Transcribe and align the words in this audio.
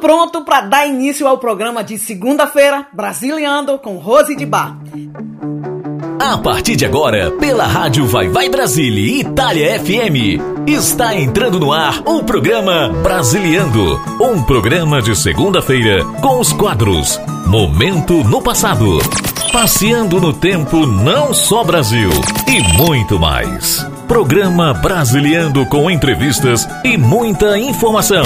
pronto 0.00 0.42
para 0.44 0.62
dar 0.62 0.86
início 0.86 1.28
ao 1.28 1.38
programa 1.38 1.84
de 1.84 1.98
segunda-feira, 1.98 2.86
Brasiliando 2.92 3.78
com 3.78 3.98
Rose 3.98 4.34
de 4.34 4.46
Bar. 4.46 4.78
A 6.18 6.36
partir 6.38 6.76
de 6.76 6.84
agora, 6.84 7.30
pela 7.32 7.66
Rádio 7.66 8.06
Vai 8.06 8.28
Vai 8.28 8.48
Brasília 8.48 9.20
Itália 9.20 9.80
FM, 9.80 10.68
está 10.68 11.14
entrando 11.14 11.58
no 11.58 11.72
ar 11.72 12.02
o 12.04 12.22
programa 12.22 12.88
Brasiliando, 13.02 14.00
um 14.20 14.42
programa 14.42 15.00
de 15.00 15.16
segunda-feira 15.16 16.04
com 16.20 16.38
os 16.38 16.52
quadros 16.52 17.18
Momento 17.46 18.22
no 18.24 18.42
Passado, 18.42 18.98
Passeando 19.52 20.20
no 20.20 20.32
Tempo 20.32 20.86
Não 20.86 21.34
Só 21.34 21.64
Brasil 21.64 22.10
e 22.46 22.60
muito 22.76 23.18
mais. 23.18 23.89
Programa 24.10 24.74
Brasiliando 24.74 25.64
com 25.66 25.88
entrevistas 25.88 26.68
e 26.82 26.96
muita 26.98 27.56
informação. 27.56 28.24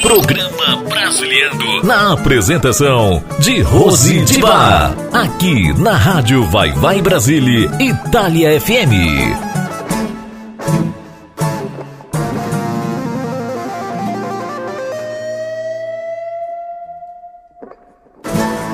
Programa 0.00 0.76
Brasiliando 0.88 1.82
na 1.84 2.12
apresentação 2.12 3.20
de 3.40 3.60
Rose 3.60 4.20
de 4.20 4.38
Bar. 4.38 4.94
Aqui 5.12 5.72
na 5.72 5.96
Rádio 5.96 6.44
Vai 6.44 6.70
Vai 6.74 7.02
Brasília, 7.02 7.68
Itália 7.80 8.60
FM. 8.60 8.94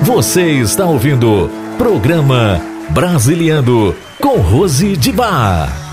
Você 0.02 0.42
está 0.60 0.84
ouvindo 0.84 1.50
programa 1.78 2.60
Brasiliando 2.90 3.96
com 4.20 4.36
Rose 4.36 4.94
de 4.94 5.10
Bar. 5.10 5.89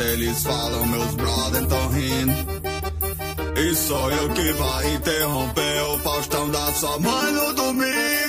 Eles 0.00 0.42
falam, 0.42 0.86
meus 0.86 1.14
brothers 1.14 1.66
tão 1.68 1.88
rindo. 1.90 2.32
E 3.56 3.74
sou 3.74 4.10
eu 4.10 4.30
que 4.30 4.52
vai 4.52 4.94
interromper 4.94 5.82
o 5.82 5.98
Faustão 5.98 6.50
da 6.50 6.72
sua 6.72 6.98
mãe 6.98 7.32
no 7.32 7.52
domingo, 7.54 8.19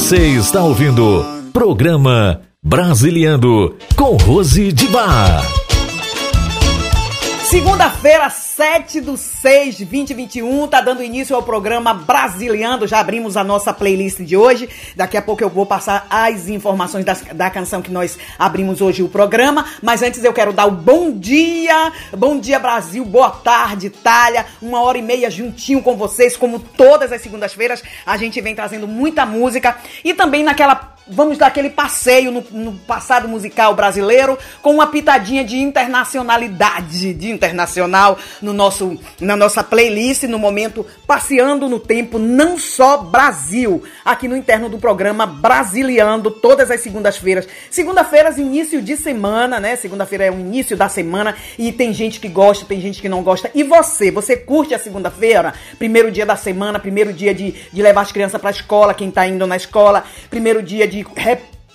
Você 0.00 0.16
está 0.28 0.64
ouvindo 0.64 1.22
programa 1.52 2.40
Brasiliando 2.62 3.76
com 3.94 4.16
Rose 4.16 4.72
de 4.72 4.88
Bar. 4.88 5.42
Segunda-feira, 7.44 8.30
7 8.30 9.02
do 9.02 9.16
6 9.40 9.78
de 9.78 9.84
2021, 9.86 10.68
tá 10.68 10.82
dando 10.82 11.02
início 11.02 11.34
ao 11.34 11.42
programa 11.42 11.94
Brasiliando. 11.94 12.86
Já 12.86 13.00
abrimos 13.00 13.38
a 13.38 13.42
nossa 13.42 13.72
playlist 13.72 14.20
de 14.20 14.36
hoje. 14.36 14.68
Daqui 14.94 15.16
a 15.16 15.22
pouco 15.22 15.42
eu 15.42 15.48
vou 15.48 15.64
passar 15.64 16.06
as 16.10 16.50
informações 16.50 17.06
das, 17.06 17.22
da 17.22 17.48
canção 17.48 17.80
que 17.80 17.90
nós 17.90 18.18
abrimos 18.38 18.82
hoje 18.82 19.02
o 19.02 19.08
programa. 19.08 19.64
Mas 19.82 20.02
antes 20.02 20.22
eu 20.22 20.34
quero 20.34 20.52
dar 20.52 20.66
o 20.66 20.70
bom 20.70 21.10
dia. 21.10 21.90
Bom 22.14 22.38
dia, 22.38 22.58
Brasil. 22.58 23.02
Boa 23.02 23.30
tarde, 23.30 23.86
Itália. 23.86 24.44
Uma 24.60 24.82
hora 24.82 24.98
e 24.98 25.02
meia 25.02 25.30
juntinho 25.30 25.80
com 25.80 25.96
vocês, 25.96 26.36
como 26.36 26.58
todas 26.58 27.10
as 27.10 27.22
segundas-feiras. 27.22 27.82
A 28.04 28.18
gente 28.18 28.38
vem 28.42 28.54
trazendo 28.54 28.86
muita 28.86 29.24
música 29.24 29.74
e 30.04 30.12
também 30.12 30.44
naquela 30.44 30.90
vamos 31.10 31.36
dar 31.36 31.48
aquele 31.48 31.70
passeio 31.70 32.30
no, 32.30 32.44
no, 32.50 32.72
passado 32.72 33.28
musical 33.28 33.74
brasileiro 33.74 34.38
com 34.62 34.74
uma 34.74 34.86
pitadinha 34.86 35.44
de 35.44 35.58
internacionalidade, 35.58 37.12
de 37.14 37.30
internacional 37.30 38.18
no 38.40 38.52
nosso, 38.52 38.98
na 39.20 39.36
nossa 39.36 39.62
playlist, 39.62 40.22
no 40.24 40.38
momento 40.38 40.86
passeando 41.06 41.68
no 41.68 41.80
tempo, 41.80 42.18
não 42.18 42.56
só 42.58 42.98
Brasil, 42.98 43.82
aqui 44.04 44.28
no 44.28 44.36
interno 44.36 44.68
do 44.68 44.78
programa 44.78 45.26
Brasiliando, 45.26 46.30
todas 46.30 46.70
as 46.70 46.80
segundas-feiras. 46.80 47.48
Segunda-feiras, 47.70 48.38
início 48.38 48.80
de 48.80 48.96
semana, 48.96 49.58
né? 49.58 49.76
Segunda-feira 49.76 50.24
é 50.26 50.30
o 50.30 50.38
início 50.38 50.76
da 50.76 50.88
semana 50.88 51.34
e 51.58 51.72
tem 51.72 51.92
gente 51.92 52.20
que 52.20 52.28
gosta, 52.28 52.64
tem 52.64 52.80
gente 52.80 53.02
que 53.02 53.08
não 53.08 53.22
gosta. 53.22 53.50
E 53.54 53.62
você, 53.62 54.10
você 54.10 54.36
curte 54.36 54.74
a 54.74 54.78
segunda-feira? 54.78 55.54
Primeiro 55.78 56.10
dia 56.10 56.24
da 56.24 56.36
semana, 56.36 56.78
primeiro 56.78 57.12
dia 57.12 57.34
de, 57.34 57.54
de 57.72 57.82
levar 57.82 58.02
as 58.02 58.12
crianças 58.12 58.40
para 58.40 58.50
a 58.50 58.52
escola, 58.52 58.94
quem 58.94 59.10
tá 59.10 59.26
indo 59.26 59.46
na 59.46 59.56
escola, 59.56 60.04
primeiro 60.28 60.62
dia 60.62 60.86
de 60.86 60.99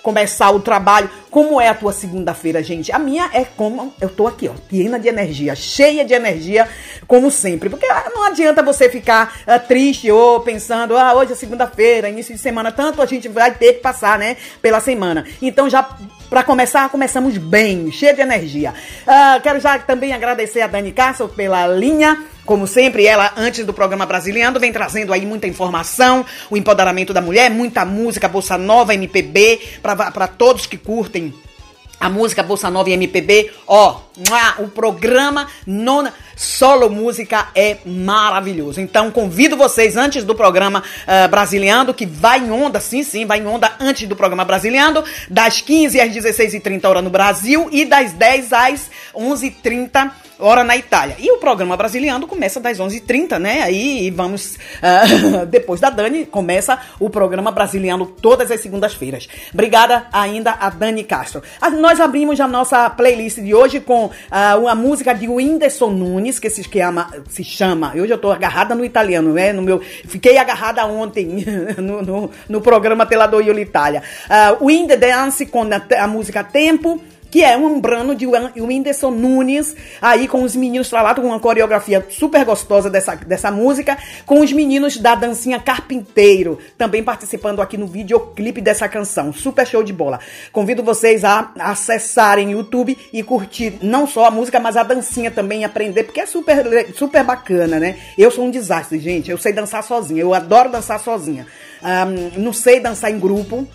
começar 0.06 0.52
o 0.52 0.60
trabalho. 0.60 1.10
Como 1.32 1.60
é 1.60 1.68
a 1.68 1.74
tua 1.74 1.92
segunda-feira, 1.92 2.62
gente? 2.62 2.92
A 2.92 2.98
minha 2.98 3.28
é 3.32 3.44
como 3.44 3.92
eu 4.00 4.08
tô 4.08 4.28
aqui, 4.28 4.48
ó, 4.48 4.52
plena 4.68 5.00
de 5.00 5.08
energia, 5.08 5.56
cheia 5.56 6.04
de 6.04 6.14
energia, 6.14 6.68
como 7.08 7.28
sempre. 7.28 7.68
Porque 7.68 7.86
ah, 7.86 8.10
não 8.14 8.22
adianta 8.22 8.62
você 8.62 8.88
ficar 8.88 9.36
uh, 9.42 9.66
triste 9.66 10.08
ou 10.08 10.38
pensando, 10.38 10.96
ah, 10.96 11.12
hoje 11.14 11.32
é 11.32 11.34
segunda-feira, 11.34 12.08
início 12.08 12.32
de 12.32 12.40
semana, 12.40 12.70
tanto 12.70 13.02
a 13.02 13.06
gente 13.06 13.28
vai 13.28 13.52
ter 13.52 13.74
que 13.74 13.80
passar, 13.80 14.16
né, 14.16 14.36
pela 14.62 14.78
semana. 14.78 15.26
Então 15.42 15.68
já 15.68 15.82
para 16.28 16.42
começar, 16.42 16.88
começamos 16.88 17.36
bem, 17.38 17.90
cheia 17.90 18.14
de 18.14 18.20
energia. 18.20 18.74
Uh, 19.06 19.40
quero 19.42 19.60
já 19.60 19.78
também 19.78 20.12
agradecer 20.12 20.60
a 20.60 20.66
Dani 20.66 20.92
Castro 20.92 21.28
pela 21.28 21.66
linha 21.66 22.18
como 22.46 22.64
sempre, 22.68 23.04
ela, 23.04 23.32
antes 23.36 23.66
do 23.66 23.74
programa 23.74 24.06
Brasiliano, 24.06 24.60
vem 24.60 24.72
trazendo 24.72 25.12
aí 25.12 25.26
muita 25.26 25.48
informação, 25.48 26.24
o 26.48 26.56
empoderamento 26.56 27.12
da 27.12 27.20
mulher, 27.20 27.50
muita 27.50 27.84
música, 27.84 28.28
bossa 28.28 28.56
nova, 28.56 28.94
MPB, 28.94 29.60
para 29.82 30.28
todos 30.28 30.64
que 30.64 30.76
curtem 30.78 31.34
a 31.98 32.08
música 32.08 32.42
Bossa 32.42 32.70
Nova 32.70 32.90
e 32.90 32.92
MPB, 32.92 33.50
ó, 33.66 34.00
o 34.58 34.68
programa 34.68 35.46
Nona 35.66 36.12
Solo 36.36 36.90
Música 36.90 37.48
é 37.54 37.78
maravilhoso. 37.84 38.80
Então 38.80 39.10
convido 39.10 39.56
vocês 39.56 39.96
antes 39.96 40.24
do 40.24 40.34
programa 40.34 40.82
uh, 40.82 41.28
Brasiliando, 41.28 41.94
que 41.94 42.06
vai 42.06 42.40
em 42.40 42.50
onda, 42.50 42.80
sim, 42.80 43.02
sim, 43.02 43.24
vai 43.24 43.38
em 43.38 43.46
onda 43.46 43.72
antes 43.80 44.08
do 44.08 44.16
programa 44.16 44.44
Brasiliando, 44.44 45.04
das 45.28 45.60
15 45.60 46.00
às 46.00 46.10
16h30 46.10 46.88
horas 46.88 47.04
no 47.04 47.10
Brasil 47.10 47.68
e 47.72 47.84
das 47.84 48.12
10 48.12 48.52
às 48.52 48.90
11h30 49.14 50.10
hora 50.38 50.62
na 50.62 50.76
Itália. 50.76 51.16
E 51.18 51.30
o 51.30 51.38
programa 51.38 51.76
Brasiliano 51.76 52.26
começa 52.26 52.60
das 52.60 52.78
11h30, 52.78 53.38
né? 53.38 53.62
Aí 53.62 54.10
vamos, 54.10 54.56
uh, 54.56 55.46
depois 55.48 55.80
da 55.80 55.90
Dani, 55.90 56.26
começa 56.26 56.78
o 57.00 57.08
programa 57.08 57.50
Brasiliano 57.50 58.06
todas 58.06 58.50
as 58.50 58.60
segundas-feiras. 58.60 59.28
Obrigada 59.52 60.06
ainda 60.12 60.52
a 60.52 60.68
Dani 60.68 61.04
Castro. 61.04 61.42
Ah, 61.60 61.70
nós 61.70 62.00
abrimos 62.00 62.40
a 62.40 62.46
nossa 62.46 62.88
playlist 62.90 63.38
de 63.38 63.54
hoje 63.54 63.80
com 63.80 64.06
uh, 64.06 64.10
uma 64.60 64.74
música 64.74 65.14
de 65.14 65.28
Whindersson 65.28 65.90
Nunes, 65.90 66.38
que 66.38 66.50
se 66.50 66.62
chama, 66.64 67.10
se 67.28 67.42
chama, 67.42 67.92
hoje 67.94 68.12
eu 68.12 68.18
tô 68.18 68.30
agarrada 68.30 68.74
no 68.74 68.84
italiano, 68.84 69.32
né? 69.32 69.52
No 69.52 69.62
meu, 69.62 69.80
fiquei 69.80 70.36
agarrada 70.38 70.84
ontem 70.86 71.44
no, 71.78 72.02
no, 72.02 72.30
no 72.48 72.60
programa 72.60 73.06
Telador 73.06 73.42
Io 73.42 73.58
Itália. 73.58 74.02
Uh, 74.60 74.66
Wind 74.66 74.90
Dance 74.96 75.46
com 75.46 75.62
a, 75.62 76.02
a 76.02 76.06
música 76.06 76.44
Tempo 76.44 77.00
que 77.36 77.44
é 77.44 77.54
um 77.54 77.78
brano 77.78 78.14
de 78.14 78.26
Whindersson 78.26 79.10
Nunes, 79.10 79.76
aí 80.00 80.26
com 80.26 80.42
os 80.42 80.56
meninos 80.56 80.88
pra 80.88 81.02
lá, 81.02 81.14
com 81.14 81.20
uma 81.20 81.38
coreografia 81.38 82.02
super 82.08 82.42
gostosa 82.46 82.88
dessa, 82.88 83.14
dessa 83.14 83.50
música, 83.50 83.98
com 84.24 84.40
os 84.40 84.50
meninos 84.54 84.96
da 84.96 85.14
dancinha 85.14 85.60
Carpinteiro, 85.60 86.58
também 86.78 87.02
participando 87.02 87.60
aqui 87.60 87.76
no 87.76 87.86
videoclipe 87.86 88.62
dessa 88.62 88.88
canção. 88.88 89.34
Super 89.34 89.66
show 89.66 89.82
de 89.82 89.92
bola. 89.92 90.18
Convido 90.50 90.82
vocês 90.82 91.24
a 91.24 91.52
acessarem 91.58 92.54
o 92.54 92.58
YouTube 92.60 92.96
e 93.12 93.22
curtir 93.22 93.80
não 93.82 94.06
só 94.06 94.24
a 94.24 94.30
música, 94.30 94.58
mas 94.58 94.74
a 94.74 94.82
dancinha 94.82 95.30
também, 95.30 95.62
aprender, 95.62 96.04
porque 96.04 96.20
é 96.20 96.26
super, 96.26 96.90
super 96.94 97.22
bacana, 97.22 97.78
né? 97.78 97.98
Eu 98.16 98.30
sou 98.30 98.46
um 98.46 98.50
desastre, 98.50 98.98
gente. 98.98 99.30
Eu 99.30 99.36
sei 99.36 99.52
dançar 99.52 99.82
sozinha, 99.82 100.22
eu 100.22 100.32
adoro 100.32 100.70
dançar 100.70 100.98
sozinha. 100.98 101.46
Um, 101.82 102.40
não 102.40 102.54
sei 102.54 102.80
dançar 102.80 103.10
em 103.10 103.18
grupo, 103.18 103.68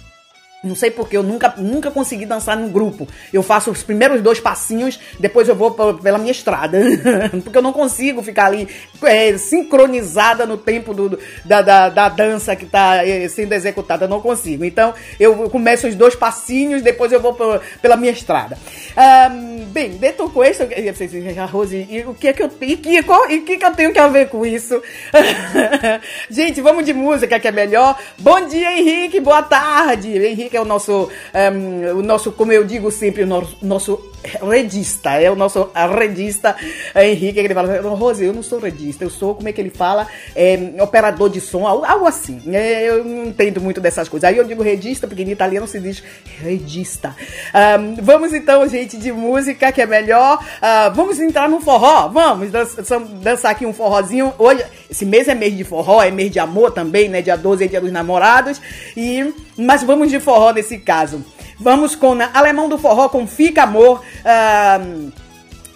não 0.64 0.76
sei 0.76 0.92
porque 0.92 1.18
eu 1.18 1.24
nunca, 1.24 1.56
nunca 1.58 1.90
consegui 1.90 2.24
dançar 2.24 2.56
num 2.56 2.70
grupo. 2.70 3.08
Eu 3.34 3.42
faço 3.42 3.72
os 3.72 3.82
primeiros 3.82 4.22
dois 4.22 4.40
passinhos, 4.40 5.00
depois 5.20 5.50
eu 5.50 5.56
vou 5.56 5.72
pela 5.72 6.20
minha 6.20 6.32
estrada. 6.32 6.80
porque 7.44 7.58
eu 7.58 7.64
não 7.64 7.74
consigo 7.74 8.22
ficar 8.22 8.46
ali 8.46 8.68
é, 9.02 9.36
sincronizada 9.40 10.46
no 10.46 10.58
tempo 10.58 10.94
do, 10.94 11.18
da, 11.44 11.64
da, 11.64 11.90
da 11.90 12.10
dança 12.10 12.56
que 12.56 12.66
está 12.66 13.04
é, 13.04 13.28
sendo 13.28 13.54
executada. 13.54 14.06
Eu 14.06 14.10
não 14.10 14.22
consigo. 14.22 14.64
Então 14.64 14.94
eu 15.20 15.50
começo 15.50 15.88
os 15.88 15.96
dois 15.96 16.16
passinhos, 16.16 16.84
depois 16.84 17.12
eu 17.12 17.20
vou 17.20 17.36
pela 17.82 17.98
minha 17.98 18.12
estrada. 18.12 18.56
Um, 19.32 19.66
bem, 19.66 19.90
dentro 19.92 20.30
com 20.30 20.44
isso, 20.44 20.62
Rose, 21.52 21.88
e 21.90 22.02
o 22.02 22.14
que 22.14 22.28
é 22.28 22.34
que 22.34 22.44
eu 22.44 22.52
e 22.62 22.78
que, 22.78 23.02
qual, 23.02 23.30
e 23.32 23.40
que, 23.42 23.58
que 23.58 23.66
eu 23.66 23.72
tenho 23.72 23.92
que 23.92 24.08
ver 24.10 24.30
com 24.30 24.46
isso? 24.46 24.80
Gente, 26.30 26.62
vamos 26.62 26.86
de 26.86 26.94
música 26.94 27.40
que 27.40 27.48
é 27.48 27.52
melhor. 27.52 27.98
Bom 28.20 28.46
dia, 28.46 28.78
Henrique. 28.78 29.20
Boa 29.20 29.42
tarde, 29.42 30.16
Henrique 30.16 30.51
que 30.52 30.58
é 30.58 30.62
o 30.62 30.66
nosso, 30.66 31.10
um, 31.54 32.00
o 32.00 32.04
nosso, 32.04 32.32
como 32.34 32.52
eu 32.52 32.66
digo 32.66 32.92
sempre, 32.92 33.24
o 33.24 33.28
nosso, 33.28 33.58
nosso 33.62 34.11
redista, 34.24 35.12
é 35.22 35.30
o 35.30 35.36
nosso 35.36 35.70
redista 35.98 36.56
Henrique, 36.96 37.34
que 37.34 37.40
ele 37.40 37.54
fala, 37.54 37.82
Rose, 37.82 38.24
eu 38.24 38.34
não 38.34 38.44
sou 38.44 38.60
redista, 38.60 39.04
eu 39.04 39.10
sou, 39.10 39.36
como 39.36 39.48
é 39.50 39.52
que 39.52 39.62
ele 39.62 39.70
fala, 39.70 40.08
é, 40.36 40.74
operador 40.80 41.30
de 41.30 41.42
som, 41.42 41.66
algo 41.66 42.06
assim. 42.06 42.42
É, 42.54 42.90
eu 42.90 43.04
não 43.04 43.26
entendo 43.26 43.62
muito 43.62 43.82
dessas 43.82 44.08
coisas. 44.08 44.30
Aí 44.30 44.38
eu 44.38 44.44
digo 44.44 44.64
redista, 44.64 45.08
porque 45.08 45.24
em 45.24 45.30
italiano 45.30 45.68
se 45.68 45.80
diz 45.80 46.04
redista. 46.40 47.16
Um, 47.80 47.96
vamos 48.02 48.34
então, 48.34 48.68
gente, 48.68 48.98
de 48.98 49.12
música, 49.12 49.72
que 49.72 49.82
é 49.82 49.86
melhor. 49.86 50.38
Uh, 50.38 50.94
vamos 50.94 51.20
entrar 51.20 51.50
no 51.50 51.60
forró? 51.62 52.08
Vamos 52.10 52.52
dançar, 52.52 53.00
dançar 53.00 53.52
aqui 53.52 53.66
um 53.66 53.74
forrozinho. 53.74 54.34
Hoje, 54.38 54.64
esse 54.90 55.06
mês 55.06 55.28
é 55.28 55.36
mês 55.36 55.56
de 55.56 55.64
forró, 55.64 56.02
é 56.02 56.12
mês 56.12 56.32
de 56.32 56.40
amor 56.40 56.72
também, 56.72 57.10
né? 57.10 57.22
Dia 57.22 57.38
12 57.38 57.64
é 57.64 57.68
dia 57.68 57.82
dos 57.82 57.92
namorados. 57.92 58.62
E, 58.96 59.34
mas 59.58 59.84
vamos 59.84 60.10
de 60.10 60.20
forró 60.20 60.52
nesse 60.52 60.78
caso. 60.78 61.24
Vamos 61.62 61.96
com 61.96 62.18
Alemão 62.34 62.68
do 62.68 62.80
Forró 62.80 63.08
com 63.08 63.28
Fica 63.28 63.62
Amor. 63.64 64.02
Uh, 64.26 65.12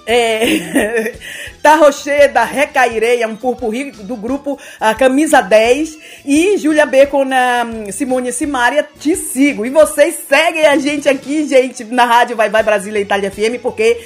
é, 0.08 1.14
da 1.62 1.76
Rocheda, 1.76 2.44
Recairei, 2.44 3.22
é 3.22 3.28
um 3.28 3.36
purpurri 3.36 3.92
do 3.92 4.16
grupo 4.16 4.60
a 4.80 4.94
Camisa 4.94 5.42
10 5.42 5.98
e 6.26 6.58
Júlia 6.58 6.86
B 6.86 7.06
com 7.08 7.24
a 7.24 7.92
Simone 7.92 8.32
Simária, 8.32 8.88
te 9.00 9.16
sigo. 9.16 9.64
E 9.66 9.70
vocês 9.70 10.16
seguem 10.28 10.66
a 10.66 10.78
gente 10.78 11.08
aqui, 11.08 11.48
gente, 11.48 11.84
na 11.84 12.06
Rádio 12.06 12.36
Vai 12.36 12.50
Vai 12.50 12.64
Brasília 12.64 13.00
Itália 13.00 13.30
FM, 13.30 13.62
porque 13.62 14.06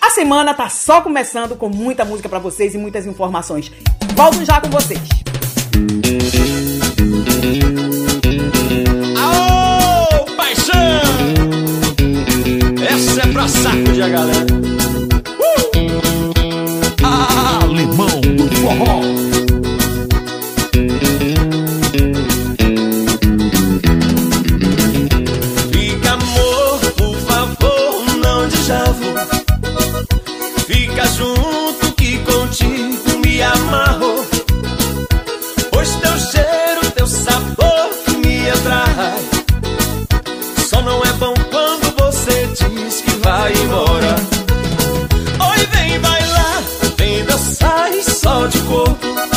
a 0.00 0.10
semana 0.10 0.54
tá 0.54 0.68
só 0.68 1.00
começando 1.00 1.56
com 1.56 1.68
muita 1.68 2.04
música 2.04 2.28
para 2.28 2.38
vocês 2.38 2.74
e 2.74 2.78
muitas 2.78 3.06
informações. 3.06 3.72
Volto 4.14 4.44
já 4.44 4.60
com 4.60 4.70
vocês. 4.70 5.00
Pra 13.42 13.48
sacudir 13.48 14.04
a 14.04 14.08
galera. 14.08 14.46
Uh! 15.40 15.62
Alemão 17.64 18.20
do 18.20 18.46
forró. 18.56 19.00
Fica 25.72 26.12
amor, 26.12 26.80
por 26.96 27.16
favor, 27.16 28.16
não 28.22 28.46
desavo. 28.48 29.12
Fica 30.66 31.04
junto 31.06 31.92
que 31.96 32.18
contigo 32.18 33.18
me 33.24 33.42
amarro. 33.42 34.11
Só 48.42 48.48
de 48.48 48.60
corpo. 48.62 49.31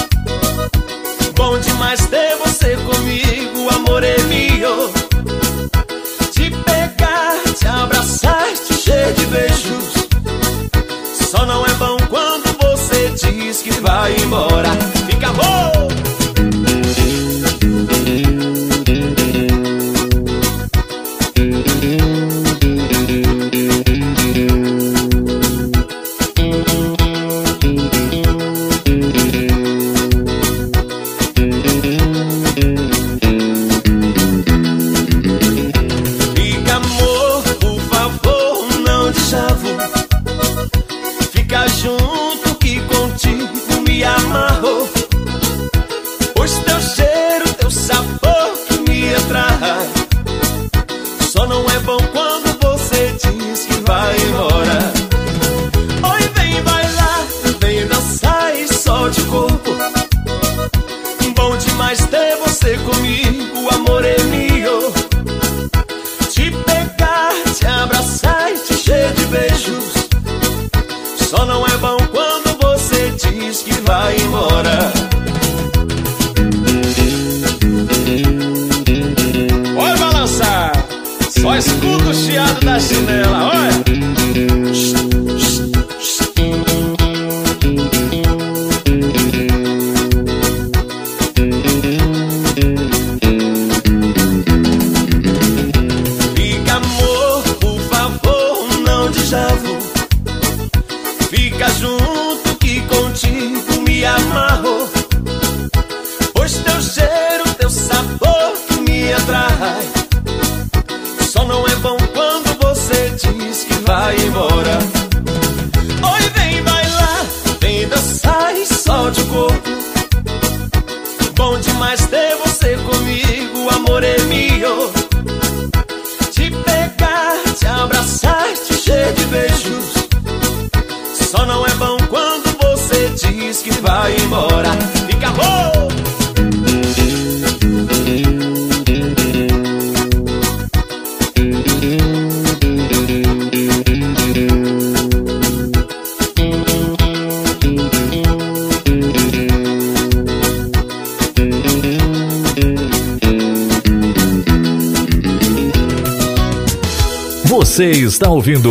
Ouvindo 158.45 158.69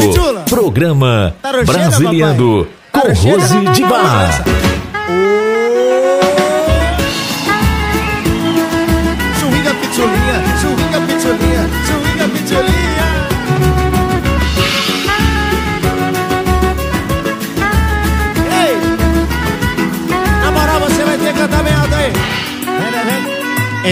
programa 0.49 1.35
papai? 1.43 1.65
com? 2.93 3.01
Rose 3.01 3.61
de 3.73 3.85
Bar. 3.85 4.45
Swinga 9.41 9.75
pitulinha, 9.75 10.43
swinga 10.61 11.01
pitulinha, 11.01 11.69
swinga 11.87 12.29
pitulinha. 12.29 13.05
Ei! 18.63 18.75
Na 20.41 20.51
moral, 20.53 20.81
você 20.81 21.03
vai 21.05 21.19
ter 21.19 21.33
que 21.33 21.39
cantar 21.41 21.59
alto 21.59 21.95
aí. 21.97 22.13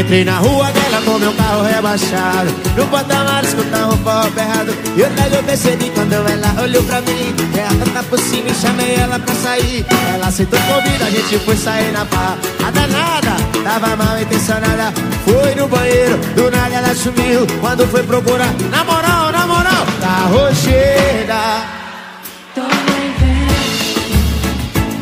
Entrei 0.01 0.25
na 0.25 0.39
rua 0.39 0.71
dela 0.71 0.92
com 1.05 1.19
meu 1.19 1.33
carro 1.35 1.63
rebaixado. 1.63 2.51
No 2.77 2.87
patamar 2.89 3.45
escutar 3.45 3.89
um 3.89 3.97
pop 3.99 4.39
errado. 4.39 4.75
E 4.97 5.05
até 5.05 5.37
eu 5.37 5.43
percebi 5.43 5.91
quando 5.91 6.13
ela 6.13 6.63
olhou 6.63 6.83
pra 6.85 7.01
mim. 7.01 7.35
Ela 7.57 7.93
tá 7.93 8.03
por 8.03 8.19
cima 8.19 8.49
e 8.49 8.55
chamei 8.55 8.95
ela 8.95 9.19
pra 9.19 9.35
sair. 9.35 9.85
Ela 10.15 10.29
aceitou 10.29 10.59
o 10.59 10.63
convite, 10.63 11.03
a 11.03 11.11
gente 11.11 11.39
foi 11.45 11.57
sair 11.57 11.93
na 11.93 12.05
pá. 12.05 12.37
A 12.67 12.71
danada, 12.71 13.37
tava 13.65 13.97
mal 13.97 14.21
intencionada. 14.21 14.93
Foi 15.25 15.55
no 15.55 15.69
banheiro, 15.69 16.17
do 16.35 16.51
nada 16.51 16.75
ela 16.75 16.95
sumiu. 16.95 17.47
Quando 17.61 17.87
foi 17.89 18.03
procurar, 18.03 18.53
na 18.71 18.85
moral, 18.85 19.33
na 19.33 19.47
moral 19.47 19.87
Tá 20.01 20.29
rocheira 20.31 21.63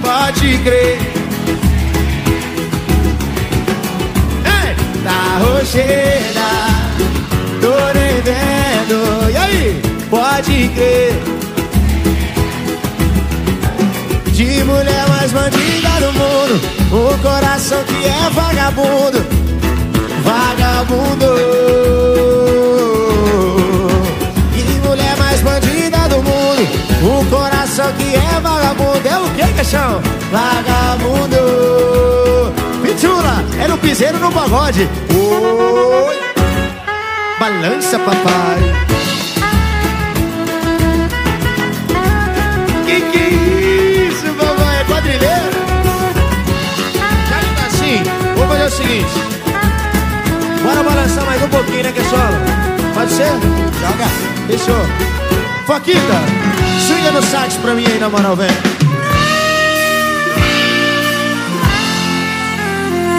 Pode 0.03 0.59
crer 0.59 1.20
Rocheira 5.61 6.49
Tô 7.61 7.75
nem 7.93 8.23
vendo 8.23 9.31
E 9.31 9.37
aí? 9.37 9.83
Pode 10.09 10.69
crer. 10.75 11.13
De 14.33 14.65
mulher 14.65 15.07
mais 15.11 15.31
bandida 15.33 15.91
do 16.01 16.13
mundo 16.15 16.61
O 16.91 17.19
coração 17.19 17.85
que 17.85 18.07
é 18.07 18.31
vagabundo. 18.31 19.23
Vagabundo. 20.25 21.27
E 24.57 24.89
mulher 24.89 25.17
mais 25.19 25.43
bandida 25.43 26.09
do 26.09 26.23
mundo 26.23 26.69
O 27.05 27.25
coração 27.27 27.93
que 27.99 28.15
é 28.15 28.41
vagabundo. 28.41 29.07
É 29.07 29.19
o 29.19 29.29
que, 29.35 29.53
caixão? 29.53 30.01
Vagabundo 30.33 32.00
Pitula, 33.61 33.65
é 33.65 33.69
no 33.69 33.79
piseiro 33.79 34.19
no 34.19 34.33
pagode 34.33 34.89
Oi 35.13 36.21
Balança, 37.39 37.99
papai 37.99 38.59
Que 42.87 43.01
que 43.01 43.19
é 43.19 44.09
isso, 44.09 44.35
papai? 44.35 44.81
É 44.81 44.85
quadrilheiro? 44.85 45.51
Já 47.29 47.39
que 47.39 47.55
tá 47.55 47.67
assim, 47.67 48.03
vou 48.37 48.49
fazer 48.49 48.65
o 48.65 48.71
seguinte 48.71 49.11
Bora 50.63 50.83
balançar 50.83 51.25
mais 51.27 51.43
um 51.43 51.49
pouquinho, 51.49 51.83
né, 51.83 51.93
só? 52.11 52.95
Pode 52.95 53.13
ser? 53.13 53.33
Joga, 53.81 54.09
fechou 54.47 54.87
Foquita, 55.67 56.01
swinga 56.87 57.13
no 57.13 57.23
sax 57.23 57.55
pra 57.57 57.75
mim 57.75 57.85
aí, 57.87 57.99
na 57.99 58.09
moral, 58.09 58.35
velho 58.37 58.80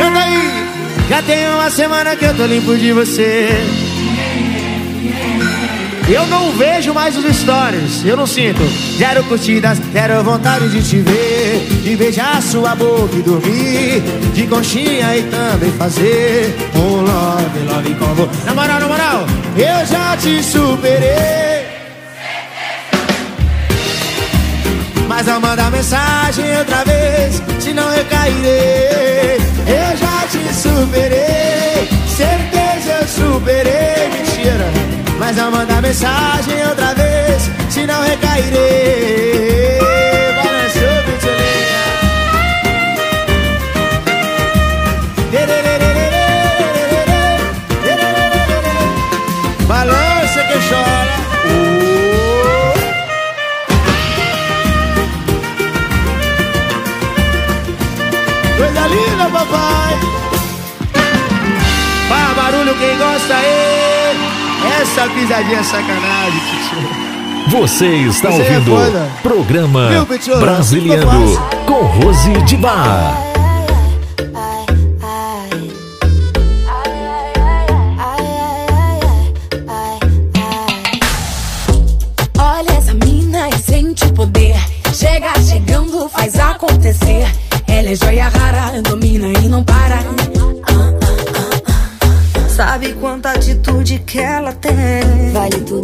Canta 0.02 0.20
aí! 0.20 0.68
Já 1.08 1.22
tem 1.22 1.48
uma 1.50 1.70
semana 1.70 2.16
que 2.16 2.26
eu 2.26 2.36
tô 2.36 2.46
limpo 2.48 2.76
de 2.76 2.92
você. 2.92 3.50
Eu 6.10 6.26
não 6.26 6.52
vejo 6.54 6.92
mais 6.92 7.16
os 7.16 7.24
stories, 7.38 8.04
eu 8.04 8.18
não 8.18 8.26
sinto. 8.26 8.62
Zero 8.98 9.24
curtidas, 9.26 9.78
zero 9.94 10.24
vontade 10.24 10.70
de 10.70 10.82
te 10.82 10.98
ver. 10.98 11.68
De 11.84 11.96
beijar 11.96 12.42
sua 12.42 12.74
boca 12.74 13.16
e 13.16 13.22
dormir. 13.22 14.02
De 14.34 14.48
conchinha 14.48 15.16
e 15.16 15.24
também 15.24 15.72
fazer 15.74 16.56
um 16.74 17.02
love, 17.02 17.60
love 17.72 17.96
combo. 17.96 18.30
Na 18.44 18.56
moral, 18.56 18.80
na 18.80 18.88
moral, 18.88 19.26
eu 19.56 19.86
já 19.86 20.18
te 20.18 20.42
superei. 20.42 21.51
Mas 25.32 25.36
ao 25.36 25.50
mandar 25.50 25.72
mensagem 25.72 26.58
outra 26.58 26.84
vez, 26.84 27.42
se 27.62 27.74
não 27.74 27.90
recairei, 27.90 29.38
eu 29.66 29.98
já 29.98 30.28
te 30.28 30.54
superei. 30.54 31.88
Certeza 32.06 33.00
eu 33.00 33.08
superei, 33.08 34.10
mentira. 34.12 34.70
Mas 35.18 35.40
ao 35.40 35.50
mandar 35.50 35.82
mensagem 35.82 36.68
outra 36.68 36.94
vez, 36.96 37.50
se 37.70 37.86
não 37.86 38.04
recairei. 38.04 39.31
Essa 65.02 65.10
pisadinha 65.10 65.58
é 65.58 65.64
sacanagem, 65.64 66.42
tio. 66.70 67.60
Você 67.60 67.88
está 67.88 68.30
Você 68.30 68.44
é 68.44 68.54
ouvindo 68.54 68.78
é 68.78 69.10
programa 69.24 69.90
Brasiliano 70.40 71.38
com 71.66 71.82
Rose 71.82 72.32
de 72.44 72.56
Bar. 72.56 73.31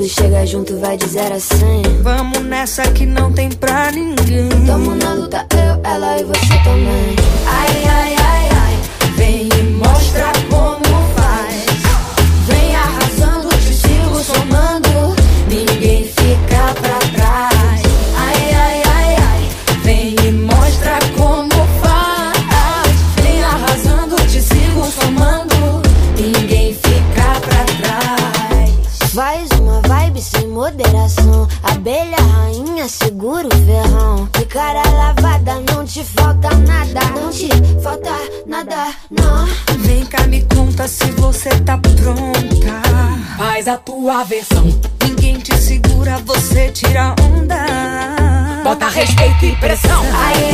Chega 0.07 0.45
junto, 0.45 0.77
vai 0.79 0.95
de 0.95 1.07
zero 1.07 1.35
a 1.35 1.39
cem. 1.39 1.81
Vamos 2.01 2.39
nessa 2.39 2.83
que 2.83 3.05
não 3.05 3.31
tem 3.31 3.49
pra 3.49 3.66
pressão. 49.55 50.03
Aê. 50.13 50.46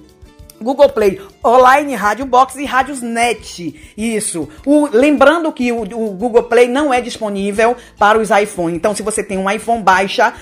Google 0.62 0.90
Play, 0.90 1.20
Online 1.44 1.92
Rádio 1.96 2.24
Box 2.24 2.54
e 2.54 2.64
Rádios 2.64 3.02
Net. 3.02 3.74
Isso. 3.96 4.48
O- 4.64 4.88
lembrando 4.92 5.50
que 5.50 5.72
o, 5.72 5.80
o 5.82 6.10
Google 6.12 6.44
Play 6.44 6.68
não 6.68 6.94
é 6.94 7.00
disponível 7.00 7.76
para 7.98 8.16
os 8.16 8.30
iPhones. 8.30 8.76
Então, 8.76 8.94
se 8.94 9.02
você 9.02 9.24
tem 9.24 9.36
um 9.36 9.50
iPhone, 9.50 9.82
baixa 9.82 10.32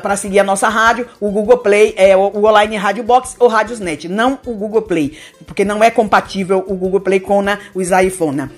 para 0.00 0.16
seguir 0.16 0.38
a 0.40 0.44
nossa 0.44 0.66
rádio. 0.70 1.06
O 1.20 1.30
Google 1.30 1.58
Play 1.58 1.92
é 1.98 2.16
o, 2.16 2.20
o 2.20 2.46
Online 2.46 2.78
Rádio 2.78 3.04
Box 3.04 3.36
ou 3.38 3.48
Rádios 3.48 3.78
Net, 3.78 4.08
não 4.08 4.38
o 4.46 4.54
Google 4.54 4.80
Play, 4.80 5.18
porque 5.46 5.62
não 5.62 5.84
é 5.84 5.90
compatível 5.90 6.64
o 6.66 6.74
Google 6.74 7.00
Play 7.00 7.20
com 7.20 7.42
né, 7.42 7.58
os 7.74 7.90
iPhone. 7.90 8.48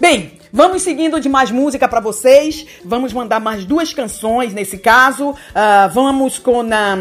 Bem, 0.00 0.32
vamos 0.52 0.82
seguindo 0.82 1.20
de 1.20 1.28
mais 1.28 1.50
música 1.50 1.88
para 1.88 2.00
vocês. 2.00 2.66
Vamos 2.84 3.12
mandar 3.12 3.40
mais 3.40 3.64
duas 3.64 3.92
canções 3.92 4.52
nesse 4.52 4.78
caso. 4.78 5.34
Ah, 5.54 5.88
vamos 5.92 6.38
com 6.38 6.60
a. 6.60 6.96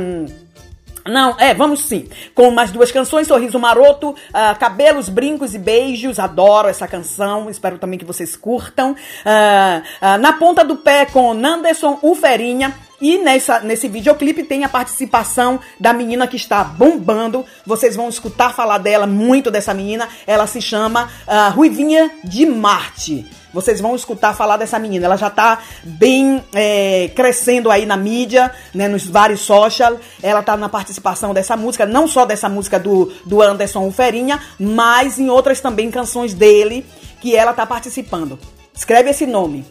Não, 1.08 1.36
é, 1.40 1.54
vamos 1.54 1.82
sim. 1.82 2.10
Com 2.34 2.50
mais 2.50 2.72
duas 2.72 2.92
canções, 2.92 3.28
Sorriso 3.28 3.60
Maroto, 3.60 4.16
ah, 4.34 4.56
Cabelos, 4.56 5.08
Brincos 5.08 5.54
e 5.54 5.60
Beijos. 5.60 6.18
Adoro 6.18 6.68
essa 6.68 6.88
canção, 6.88 7.48
espero 7.48 7.78
também 7.78 8.00
que 8.00 8.06
vocês 8.06 8.36
curtam. 8.36 8.96
Ah, 9.24 9.84
ah, 10.02 10.18
na 10.18 10.34
ponta 10.34 10.64
do 10.64 10.78
pé 10.78 11.06
com 11.06 11.34
Nanderson 11.36 12.00
Uferinha, 12.02 12.74
E 13.02 13.18
nessa, 13.18 13.60
nesse 13.60 13.88
videoclipe 13.88 14.44
tem 14.44 14.64
a 14.64 14.70
participação 14.70 15.60
da 15.80 15.94
menina 15.94 16.28
que 16.28 16.38
está 16.38 16.64
bombando. 16.64 17.46
Vocês 17.66 17.96
vão 17.96 18.08
escutar 18.10 18.54
falar 18.54 18.78
dela, 18.78 19.06
muito 19.06 19.52
dessa 19.52 19.74
menina. 19.74 20.08
Ela 20.26 20.48
se 20.48 20.62
chama 20.62 21.10
uh, 21.28 21.54
Ruivinha 21.54 22.12
de 22.24 22.46
Marte. 22.46 23.26
Vocês 23.54 23.80
vão 23.80 23.96
escutar 23.96 24.34
falar 24.34 24.58
dessa 24.58 24.78
menina. 24.78 25.06
Ela 25.06 25.16
já 25.16 25.30
tá 25.30 25.60
bem 25.82 26.44
é, 26.54 27.10
crescendo 27.16 27.72
aí 27.72 27.86
na 27.86 27.96
mídia, 27.96 28.52
né, 28.74 28.90
nos 28.90 29.08
vários 29.08 29.40
social. 29.42 29.98
Ela 30.22 30.44
tá 30.44 30.58
na 30.58 30.68
participação 30.68 31.34
dessa 31.34 31.56
música, 31.56 31.86
não 31.86 32.06
só 32.06 32.26
dessa 32.26 32.50
música 32.50 32.78
do, 32.78 33.14
do 33.26 33.42
Anderson 33.42 33.90
Ferinha, 33.92 34.42
mas 34.60 35.18
em 35.18 35.30
outras 35.30 35.62
também 35.62 35.90
canções 35.90 36.34
dele 36.34 36.86
que 37.22 37.34
ela 37.34 37.54
tá 37.54 37.66
participando. 37.66 38.38
Escreve 38.74 39.12
esse 39.12 39.26
nome. 39.26 39.66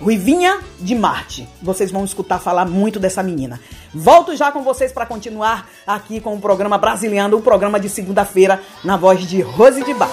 Ruivinha 0.00 0.60
de 0.80 0.94
Marte. 0.94 1.48
Vocês 1.62 1.90
vão 1.90 2.04
escutar 2.04 2.38
falar 2.38 2.66
muito 2.66 2.98
dessa 2.98 3.22
menina. 3.22 3.60
Volto 3.92 4.36
já 4.36 4.50
com 4.50 4.62
vocês 4.62 4.92
para 4.92 5.06
continuar 5.06 5.68
aqui 5.86 6.20
com 6.20 6.34
o 6.34 6.40
programa 6.40 6.76
Brasiliano, 6.76 7.36
o 7.36 7.42
programa 7.42 7.78
de 7.78 7.88
segunda-feira, 7.88 8.60
na 8.82 8.96
voz 8.96 9.20
de 9.20 9.40
Rose 9.40 9.84
de 9.84 9.94
Bar. 9.94 10.10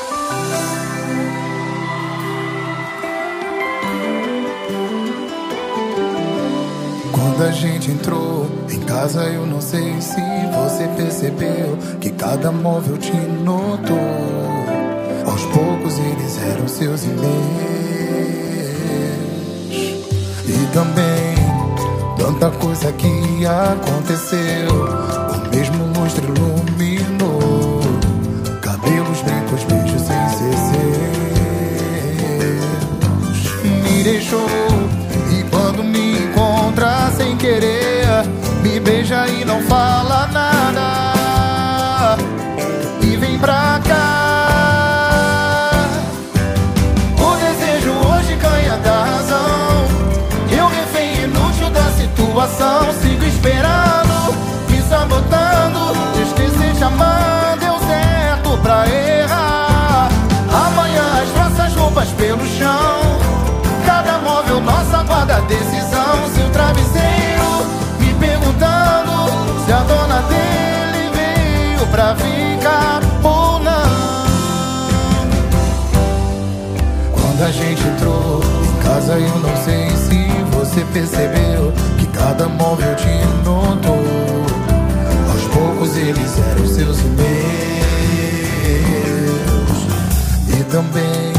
Quando 7.12 7.44
a 7.44 7.52
gente 7.52 7.90
entrou 7.90 8.48
em 8.70 8.80
casa, 8.82 9.24
eu 9.24 9.48
não 9.48 9.60
sei 9.60 10.00
se 10.00 10.22
você 10.54 10.88
percebeu 10.96 11.78
que 12.00 12.12
cada 12.12 12.52
móvel 12.52 12.98
te 12.98 13.14
notou. 13.14 13.98
Aos 15.26 15.44
poucos 15.46 15.98
eles 15.98 16.38
eram 16.44 16.68
seus 16.68 17.04
e-mails 17.04 18.41
também 20.74 21.36
tanta 22.18 22.50
coisa 22.58 22.92
que 22.94 23.46
aconteceu. 23.46 24.70
O 24.70 25.56
mesmo 25.56 25.86
lustre 26.00 26.26
iluminou, 26.26 27.82
cabelos 28.62 29.22
brancos, 29.22 29.64
beijos 29.66 30.02
sem 30.02 30.30
ser 30.30 30.58
seus. 33.38 33.64
Me 33.64 34.04
deixou 34.04 34.48
e 35.32 35.44
quando 35.50 35.84
me 35.84 36.20
encontra 36.20 37.12
sem 37.18 37.38
querer, 37.38 38.26
me 38.64 38.80
beija 38.80 39.28
e 39.28 39.46
não 39.46 39.62
fala 39.64 40.28
nada. 40.28 40.41
Decisão, 65.56 66.30
seu 66.36 66.50
travesseiro 66.52 67.66
me 68.00 68.14
perguntando 68.16 69.12
se 69.66 69.72
a 69.72 69.84
dona 69.84 70.22
dele 70.24 71.12
veio 71.16 71.88
pra 71.88 72.16
ficar 72.16 73.02
ou 73.24 73.60
não. 73.60 74.26
Quando 77.14 77.44
a 77.44 77.52
gente 77.52 77.88
entrou 77.88 78.42
em 78.64 78.84
casa 78.84 79.14
eu 79.14 79.40
não 79.40 79.56
sei 79.64 79.90
se 79.90 80.28
você 80.52 80.86
percebeu 80.94 81.74
Cada 82.22 82.48
móvel 82.48 82.96
te 82.96 83.08
notou. 83.44 83.98
Aos 85.32 85.44
poucos 85.54 85.98
eles 85.98 86.38
eram 86.38 86.68
seus 86.68 87.00
e 87.00 87.06
meus. 87.06 87.40
E 90.60 90.64
também 90.66 91.34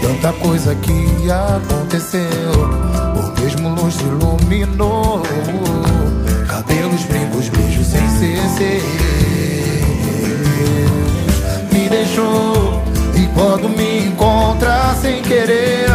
Tanta 0.00 0.32
coisa 0.34 0.76
que 0.76 1.28
aconteceu 1.28 3.05
mesmo 3.46 3.68
luz 3.68 3.96
iluminou. 4.00 5.22
Cabelos, 6.48 7.04
brincos, 7.04 7.48
beijos 7.48 7.86
sem 7.86 8.08
seus 8.08 8.58
Me 11.72 11.88
deixou 11.88 12.82
E 13.14 13.26
quando 13.34 13.68
me 13.68 14.06
encontra 14.06 14.94
sem 15.00 15.22
querer 15.22 15.88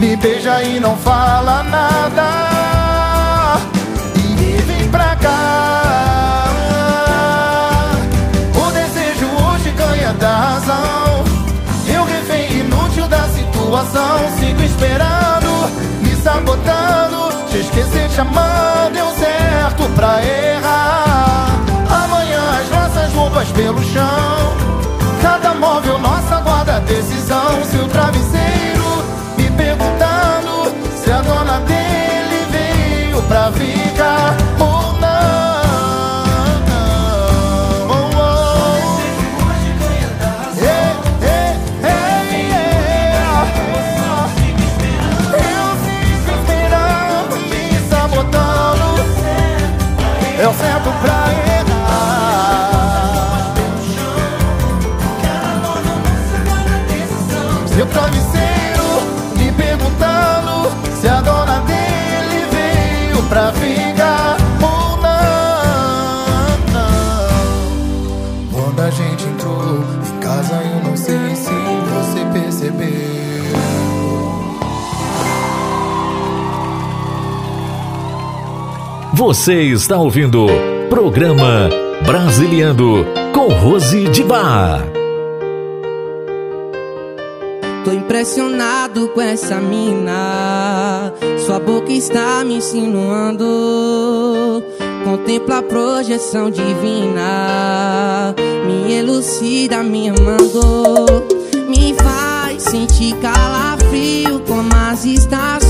Me 0.00 0.16
beija 0.16 0.62
e 0.64 0.80
não 0.80 0.96
fala 0.96 1.62
nada 1.62 2.87
Te 17.50 17.60
esquecer 17.60 18.10
chamando, 18.10 18.92
deu 18.92 19.06
certo 19.12 19.88
pra 19.94 20.22
errar. 20.22 21.48
Amanhã 22.04 22.40
as 22.60 22.70
nossas 22.70 23.14
roupas 23.14 23.48
pelo 23.52 23.82
chão. 23.84 24.56
Cada 25.22 25.54
móvel, 25.54 25.98
nossa 25.98 26.40
guarda 26.40 26.80
decisão. 26.80 27.64
Seu 27.70 27.88
travesseiro 27.88 29.04
me 29.38 29.50
perguntando 29.50 30.74
se 31.02 31.10
a 31.10 31.22
dona 31.22 31.60
dele 31.60 32.46
veio 32.50 33.22
pra 33.22 33.50
ficar. 33.52 33.87
Você 79.18 79.62
está 79.64 79.98
ouvindo 79.98 80.46
Programa 80.88 81.68
Brasiliando 82.06 83.04
com 83.34 83.48
Rose 83.48 84.04
de 84.10 84.22
Bar. 84.22 84.86
Tô 87.84 87.90
impressionado 87.90 89.08
com 89.08 89.20
essa 89.20 89.56
mina. 89.56 91.12
Sua 91.44 91.58
boca 91.58 91.90
está 91.90 92.44
me 92.44 92.58
insinuando. 92.58 93.44
Contempla 95.02 95.58
a 95.58 95.62
projeção 95.62 96.48
divina. 96.48 98.36
Me 98.68 98.92
elucida, 98.94 99.82
me 99.82 100.10
amando. 100.10 101.26
Me 101.68 101.92
faz 101.94 102.62
sentir 102.62 103.16
calafrio 103.16 104.38
como 104.46 104.70
as 104.72 105.04
estações 105.04 105.67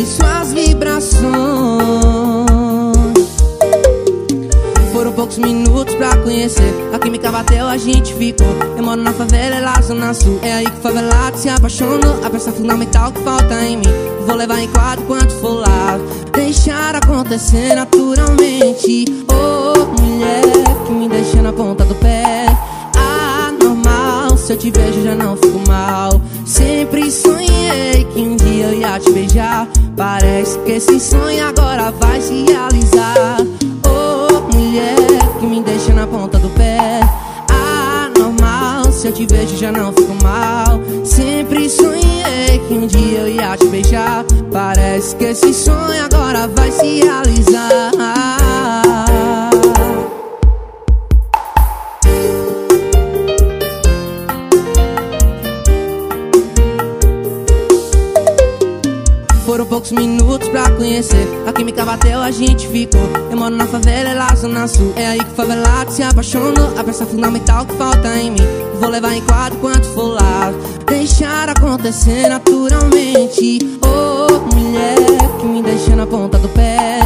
e 0.00 0.06
suas 0.06 0.52
vibrações. 0.54 1.30
Foram 4.92 5.12
poucos 5.12 5.36
minutos 5.38 5.94
pra 5.94 6.16
conhecer. 6.16 6.72
A 6.92 6.98
química 6.98 7.30
bateu, 7.30 7.66
a 7.66 7.76
gente 7.76 8.14
ficou. 8.14 8.46
Eu 8.76 8.82
moro 8.82 9.02
na 9.02 9.12
favela, 9.12 9.56
é 9.56 9.60
lá 9.60 9.80
zona 9.82 10.14
sul. 10.14 10.38
É 10.42 10.54
aí 10.54 10.64
que 10.64 10.78
o 10.78 10.80
favelado 10.80 11.36
se 11.36 11.48
apaixonou. 11.48 12.24
A 12.24 12.30
peça 12.30 12.50
fundamental 12.50 13.12
que 13.12 13.20
falta 13.22 13.62
em 13.62 13.76
mim. 13.76 13.92
Vou 14.26 14.36
levar 14.36 14.60
em 14.60 14.68
quadro 14.68 15.04
quanto 15.04 15.32
for 15.34 15.60
lá. 15.60 15.98
Deixar 16.32 16.96
acontecer 16.96 17.74
naturalmente. 17.74 19.04
Oh, 19.28 20.00
mulher 20.00 20.42
que 20.86 20.92
me 20.92 21.08
deixa 21.08 21.42
na 21.42 21.52
ponta 21.52 21.84
do 21.84 21.94
pé. 21.96 22.46
Se 24.50 24.54
eu 24.54 24.58
te 24.58 24.70
vejo 24.72 25.04
já 25.04 25.14
não 25.14 25.36
fico 25.36 25.60
mal. 25.68 26.20
Sempre 26.44 27.08
sonhei 27.08 28.04
que 28.12 28.20
um 28.20 28.34
dia 28.34 28.64
eu 28.64 28.80
ia 28.80 28.98
te 28.98 29.12
beijar. 29.12 29.68
Parece 29.96 30.58
que 30.64 30.72
esse 30.72 30.98
sonho 30.98 31.46
agora 31.46 31.92
vai 31.92 32.20
se 32.20 32.46
realizar. 32.46 33.36
Oh, 33.86 34.52
mulher 34.52 34.96
que 35.38 35.46
me 35.46 35.62
deixa 35.62 35.92
na 35.92 36.04
ponta 36.04 36.36
do 36.40 36.48
pé. 36.50 36.98
Anormal, 37.48 38.90
se 38.90 39.06
eu 39.06 39.12
te 39.12 39.24
vejo 39.24 39.56
já 39.56 39.70
não 39.70 39.92
fico 39.92 40.16
mal. 40.20 40.80
Sempre 41.04 41.70
sonhei 41.70 42.58
que 42.66 42.74
um 42.74 42.88
dia 42.88 43.20
eu 43.20 43.28
ia 43.28 43.56
te 43.56 43.68
beijar. 43.68 44.24
Parece 44.50 45.14
que 45.14 45.26
esse 45.26 45.54
sonho 45.54 46.04
agora 46.04 46.48
vai 46.48 46.72
se 46.72 47.04
realizar. 47.04 48.19
Poucos 59.80 59.92
minutos 59.92 60.48
pra 60.48 60.70
conhecer. 60.72 61.26
A 61.46 61.52
química 61.52 61.84
bateu, 61.84 62.20
a 62.20 62.30
gente 62.30 62.68
ficou. 62.68 63.00
Eu 63.30 63.36
moro 63.36 63.56
na 63.56 63.66
favela, 63.66 64.10
é 64.10 64.14
lá 64.14 64.34
zona 64.34 64.68
sul. 64.68 64.92
É 64.94 65.06
aí 65.06 65.18
que 65.18 65.32
o 65.32 65.34
favelado 65.34 65.90
se 65.90 66.02
apaixonou. 66.02 66.78
A 66.78 66.84
peça 66.84 67.06
fundamental 67.06 67.64
que 67.64 67.74
falta 67.76 68.08
em 68.18 68.30
mim. 68.30 68.46
Vou 68.78 68.90
levar 68.90 69.14
em 69.14 69.22
quadro 69.22 69.58
quanto 69.58 69.86
for 69.88 70.14
lá. 70.14 70.52
Deixar 70.86 71.48
acontecer 71.48 72.28
naturalmente. 72.28 73.58
Oh, 73.82 74.54
mulher 74.54 74.96
que 75.40 75.46
me 75.46 75.62
deixa 75.62 75.96
na 75.96 76.06
ponta 76.06 76.38
do 76.38 76.48
pé. 76.50 77.00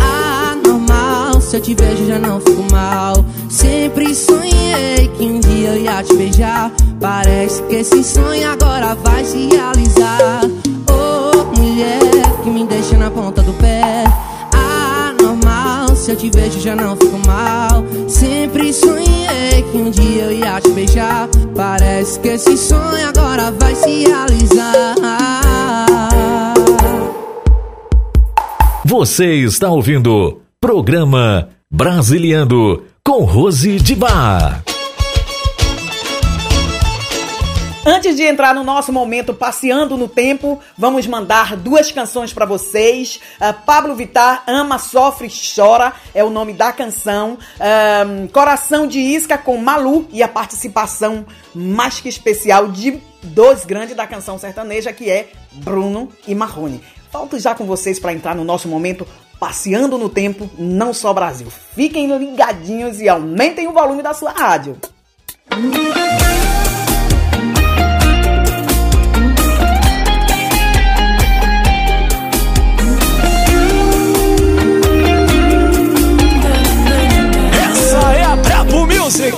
Ah, 0.00 0.56
normal, 0.64 1.40
se 1.40 1.56
eu 1.56 1.60
te 1.60 1.74
vejo 1.74 2.06
já 2.06 2.18
não 2.18 2.38
fico 2.40 2.64
mal. 2.70 3.24
Sempre 3.48 4.14
sonhei 4.14 5.08
que 5.16 5.24
um 5.24 5.40
dia 5.40 5.70
eu 5.70 5.82
ia 5.82 6.02
te 6.04 6.14
beijar. 6.14 6.70
Parece 7.00 7.62
que 7.64 7.76
esse 7.76 8.04
sonho 8.04 8.48
agora 8.48 8.94
vai 8.94 9.24
se 9.24 9.48
realizar. 9.48 10.42
Mulher 11.56 12.19
que 12.42 12.50
me 12.50 12.66
deixa 12.66 12.96
na 12.96 13.10
ponta 13.10 13.42
do 13.42 13.52
pé. 13.54 14.04
Ah, 14.54 15.12
normal, 15.20 15.94
se 15.94 16.10
eu 16.10 16.16
te 16.16 16.30
vejo 16.30 16.60
já 16.60 16.74
não 16.74 16.96
fico 16.96 17.20
mal. 17.26 17.84
Sempre 18.08 18.72
sonhei 18.72 19.62
que 19.70 19.76
um 19.76 19.90
dia 19.90 20.24
eu 20.24 20.32
ia 20.32 20.60
te 20.60 20.70
beijar. 20.70 21.28
Parece 21.54 22.18
que 22.20 22.28
esse 22.28 22.56
sonho 22.56 23.08
agora 23.08 23.50
vai 23.52 23.74
se 23.74 24.04
realizar. 24.06 24.94
Você 28.84 29.36
está 29.36 29.70
ouvindo 29.70 30.40
Programa 30.60 31.48
Brasiliando 31.70 32.82
com 33.04 33.24
Rose 33.24 33.76
de 33.76 33.94
Bar. 33.94 34.62
Antes 37.84 38.14
de 38.14 38.24
entrar 38.24 38.54
no 38.54 38.62
nosso 38.62 38.92
momento 38.92 39.32
passeando 39.32 39.96
no 39.96 40.06
tempo, 40.06 40.60
vamos 40.76 41.06
mandar 41.06 41.56
duas 41.56 41.90
canções 41.90 42.30
para 42.30 42.44
vocês. 42.44 43.18
Uh, 43.40 43.54
Pablo 43.64 43.94
Vittar, 43.94 44.42
Ama, 44.46 44.78
Sofre, 44.78 45.30
Chora 45.30 45.94
é 46.14 46.22
o 46.22 46.28
nome 46.28 46.52
da 46.52 46.72
canção. 46.72 47.38
Uh, 47.56 48.28
Coração 48.28 48.86
de 48.86 49.00
Isca 49.00 49.38
com 49.38 49.56
Malu 49.56 50.06
e 50.12 50.22
a 50.22 50.28
participação 50.28 51.24
mais 51.54 52.00
que 52.00 52.08
especial 52.10 52.68
de 52.68 53.00
dois 53.22 53.64
grandes 53.64 53.96
da 53.96 54.06
canção 54.06 54.38
sertaneja 54.38 54.92
que 54.92 55.10
é 55.10 55.30
Bruno 55.52 56.10
e 56.28 56.34
Marrone. 56.34 56.82
Volto 57.10 57.38
já 57.38 57.54
com 57.54 57.64
vocês 57.64 57.98
para 57.98 58.12
entrar 58.12 58.34
no 58.34 58.44
nosso 58.44 58.68
momento 58.68 59.06
passeando 59.38 59.96
no 59.96 60.10
tempo, 60.10 60.50
não 60.58 60.92
só 60.92 61.14
Brasil. 61.14 61.50
Fiquem 61.74 62.14
ligadinhos 62.18 63.00
e 63.00 63.08
aumentem 63.08 63.66
o 63.66 63.72
volume 63.72 64.02
da 64.02 64.12
sua 64.12 64.32
rádio. 64.32 64.76
Música 65.56 66.19
Você 79.10 79.32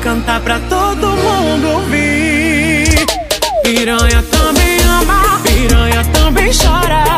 cantar 0.00 0.40
pra 0.40 0.58
todo 0.60 1.08
mundo 1.08 1.68
ouvir. 1.68 3.06
Piranha 3.62 4.22
também 4.30 4.78
ama, 4.80 5.40
piranha 5.44 6.04
também 6.12 6.50
chora. 6.52 7.09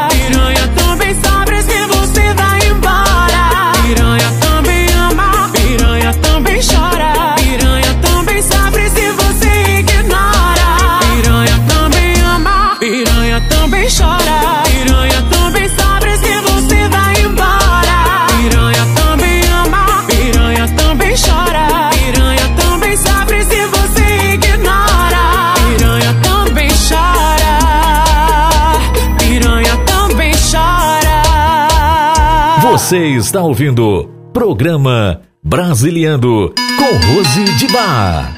Você 32.92 33.06
está 33.16 33.40
ouvindo 33.40 34.06
Programa 34.34 35.22
Brasiliando 35.42 36.52
com 36.76 37.14
Rose 37.14 37.42
de 37.56 37.66
Bar. 37.68 38.34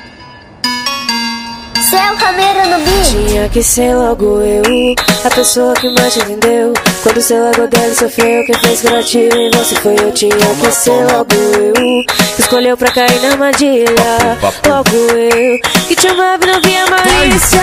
Seu 1.91 2.17
câmera 2.17 2.65
no 2.67 2.85
bicho. 2.85 3.27
Tinha 3.27 3.49
que 3.49 3.61
ser 3.65 3.97
logo 3.97 4.39
eu, 4.43 4.63
a 5.25 5.31
pessoa 5.35 5.75
que 5.75 5.93
mais 5.95 6.15
te 6.15 6.21
entendeu. 6.21 6.73
Quando 7.03 7.21
seu 7.21 7.45
ego 7.49 7.67
dele 7.67 7.97
sofreu, 7.97 8.45
quem 8.47 8.55
fez 8.55 8.81
curativo 8.81 9.37
em 9.37 9.51
você 9.51 9.75
foi 9.75 9.97
eu. 10.01 10.13
Tinha 10.13 10.31
que 10.37 10.71
ser 10.71 11.05
logo 11.13 11.35
eu, 11.35 11.73
que 12.37 12.41
escolheu 12.41 12.77
pra 12.77 12.93
cair 12.93 13.21
na 13.23 13.31
armadilha. 13.33 14.39
Logo 14.69 14.89
eu, 15.19 15.59
que 15.89 15.97
te 15.97 16.07
amava 16.07 16.45
e 16.45 16.47
não 16.47 16.61
via 16.61 16.87
malícia. 16.87 17.61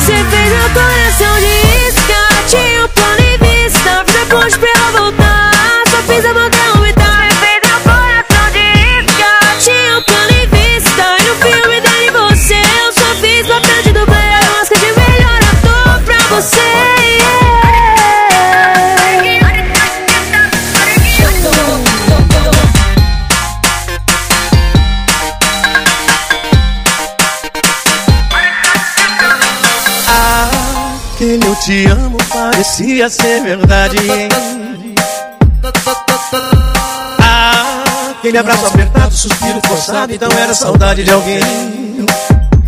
Você 0.00 0.16
fez 0.16 0.50
meu 0.50 0.70
coração 0.74 1.38
de 1.38 1.46
isca, 1.88 2.20
tinha 2.48 2.84
um 2.84 2.88
plano 2.88 3.20
em 3.20 3.38
vista. 3.38 4.04
Fiz 4.04 4.16
a 4.16 4.26
ponte 4.26 4.58
pra 4.58 5.00
voltar, 5.00 5.33
te 31.74 31.86
amo 31.86 32.18
parecia 32.32 33.10
ser 33.10 33.42
verdade. 33.42 33.96
Ah, 37.20 38.12
aquele 38.16 38.38
abraço 38.38 38.66
apertado, 38.66 39.12
suspiro 39.12 39.60
forçado, 39.66 40.14
então 40.14 40.28
era 40.38 40.54
saudade 40.54 41.02
de 41.02 41.10
alguém. 41.10 41.40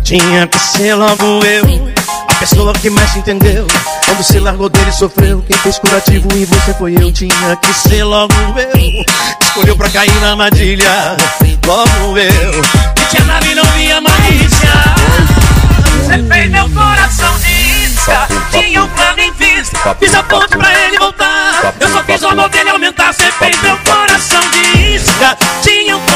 Tinha 0.03 0.45
que 0.47 0.59
ser 0.59 0.95
logo 0.95 1.45
eu, 1.45 1.93
a 2.27 2.33
pessoa 2.35 2.73
que 2.73 2.89
mais 2.89 3.13
te 3.13 3.19
entendeu. 3.19 3.65
Quando 4.05 4.23
se 4.23 4.39
largou 4.39 4.67
dele, 4.67 4.91
sofreu. 4.91 5.41
Quem 5.47 5.57
fez 5.57 5.79
curativo 5.79 6.27
em 6.33 6.43
você 6.43 6.73
foi 6.73 6.95
eu. 7.01 7.09
Tinha 7.11 7.55
que 7.61 7.73
ser 7.73 8.03
logo 8.03 8.33
eu, 8.57 9.05
escolheu 9.41 9.77
pra 9.77 9.89
cair 9.89 10.13
na 10.19 10.31
armadilha. 10.31 11.15
Logo 11.65 12.17
eu, 12.17 12.61
que 12.95 13.05
tinha 13.09 13.23
nave 13.23 13.51
e 13.51 13.55
não 13.55 13.63
via 13.63 14.01
malícia. 14.01 14.69
Você 16.03 16.23
fez 16.23 16.51
meu 16.51 16.69
coração 16.69 17.37
tinha 18.51 18.83
um 18.83 18.89
plano 18.89 19.19
em 19.19 19.31
vista. 19.33 19.95
Fiz 19.99 20.13
a 20.13 20.23
ponte 20.23 20.57
pra 20.57 20.73
ele 20.85 20.97
voltar. 20.97 21.73
Eu 21.79 21.89
só 21.89 22.03
fiz 22.03 22.21
o 22.21 22.27
amor 22.27 22.49
dele 22.49 22.69
aumentar. 22.69 23.13
Você 23.13 23.31
fez 23.33 23.61
meu 23.61 23.77
coração 23.79 24.41
de 24.49 24.95
isca, 24.95 25.37
tinha 25.61 25.97
um 25.97 26.06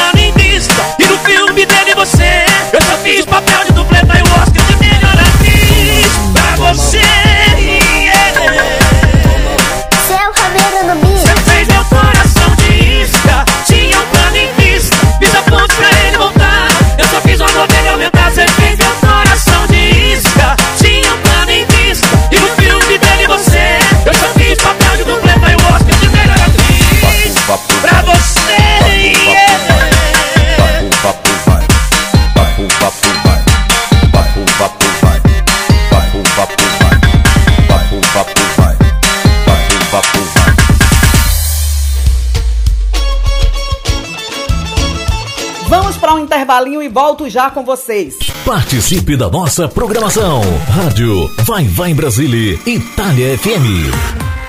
Vamos 45.92 45.98
para 45.98 46.14
um 46.16 46.20
intervalinho 46.20 46.82
e 46.82 46.88
volto 46.88 47.30
já 47.30 47.50
com 47.52 47.66
vocês. 47.66 48.16
Participe 48.46 49.18
da 49.18 49.30
nossa 49.30 49.68
programação. 49.68 50.42
Rádio 50.70 51.30
Vai 51.44 51.66
Vai 51.66 51.94
Brasília, 51.94 52.58
Itália 52.66 53.38
FM. 53.38 54.31